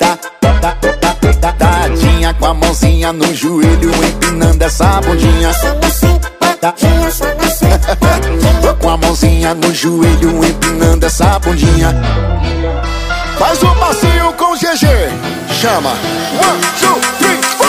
com 2.34 2.46
a 2.46 2.54
mãozinha 2.54 3.12
no 3.12 3.36
joelho, 3.36 3.92
empinando 4.06 4.64
essa 4.64 5.02
bundinha. 5.02 5.54
Só 5.54 5.74
na 5.76 5.90
sentadinha, 5.90 7.12
só 7.12 7.26
na 7.26 7.50
sentadinha. 7.50 8.59
A 8.90 8.98
mãozinha 8.98 9.54
no 9.54 9.72
joelho, 9.72 10.44
empinando 10.44 11.06
essa 11.06 11.38
bundinha. 11.38 11.96
Faz 13.38 13.62
um 13.62 13.76
passinho 13.76 14.34
com 14.34 14.56
GG. 14.56 14.88
Chama. 15.62 15.92
One, 15.92 16.60
two, 16.80 17.00
three, 17.20 17.40
four. 17.56 17.69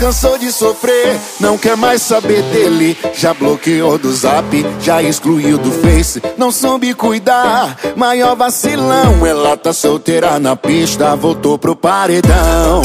Cansou 0.00 0.38
de 0.38 0.50
sofrer, 0.50 1.20
não 1.38 1.58
quer 1.58 1.76
mais 1.76 2.00
saber 2.00 2.42
dele. 2.44 2.96
Já 3.14 3.34
bloqueou 3.34 3.98
do 3.98 4.10
zap, 4.12 4.66
já 4.80 5.02
excluiu 5.02 5.58
do 5.58 5.70
face. 5.70 6.22
Não 6.38 6.50
soube 6.50 6.94
cuidar, 6.94 7.76
maior 7.94 8.34
vacilão. 8.34 9.24
Ela 9.26 9.58
tá 9.58 9.74
solteira 9.74 10.40
na 10.40 10.56
pista, 10.56 11.14
voltou 11.14 11.58
pro 11.58 11.76
paredão. 11.76 12.80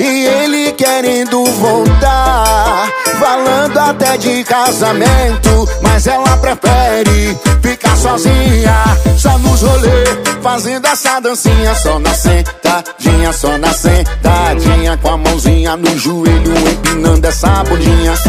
E 0.00 0.26
ele 0.26 0.72
querendo 0.72 1.44
voltar, 1.44 2.90
falando 3.20 3.78
até 3.78 4.16
de 4.16 4.42
casamento. 4.42 5.68
Mas 5.80 6.08
ela 6.08 6.36
prefere 6.38 7.38
ficar 7.62 7.96
sozinha, 7.96 8.82
só 9.16 9.38
nos 9.38 9.62
rolê, 9.62 10.04
fazendo 10.42 10.86
essa 10.86 11.20
dancinha. 11.20 11.74
Só 11.76 12.00
na 12.00 12.12
sentadinha, 12.14 13.32
só 13.32 13.56
na 13.58 13.72
sentadinha, 13.72 14.96
com 14.96 15.08
a 15.08 15.16
mãozinha 15.16 15.76
no 15.76 15.98
joelho, 15.98 16.31
empinando 16.70 17.26
essa 17.26 17.64
bundinha. 17.64 18.12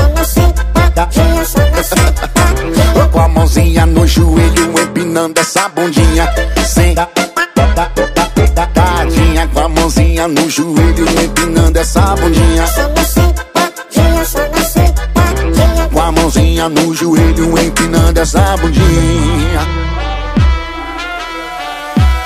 Com 3.12 3.20
a 3.20 3.28
mãozinha 3.28 3.86
no 3.86 4.08
joelho, 4.08 4.74
empinando 4.82 5.40
essa 5.40 5.70
bundinha. 5.70 6.28
Sentadinha, 8.34 9.48
com 9.54 9.60
a 9.60 9.70
mãozinha 9.70 10.28
no 10.28 10.50
joelho, 10.50 11.06
empinando 11.24 11.78
essa 11.78 12.16
bundinha. 12.16 12.66
Com 15.92 16.02
a 16.02 16.12
mãozinha 16.12 16.68
no 16.70 16.92
joelho, 16.94 17.58
empinando 17.60 18.20
essa 18.20 18.58
bundinha. 18.58 19.62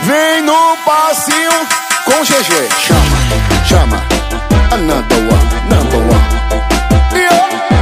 Vem 0.02 0.42
no 0.44 0.78
passinho 0.86 1.52
com 2.06 2.24
GG. 2.24 2.70
Chama, 2.80 3.18
chama. 3.66 4.02
another 4.72 5.20
one, 5.28 5.48
number 5.70 6.00
one. 6.08 6.28
Yeah. 7.14 7.77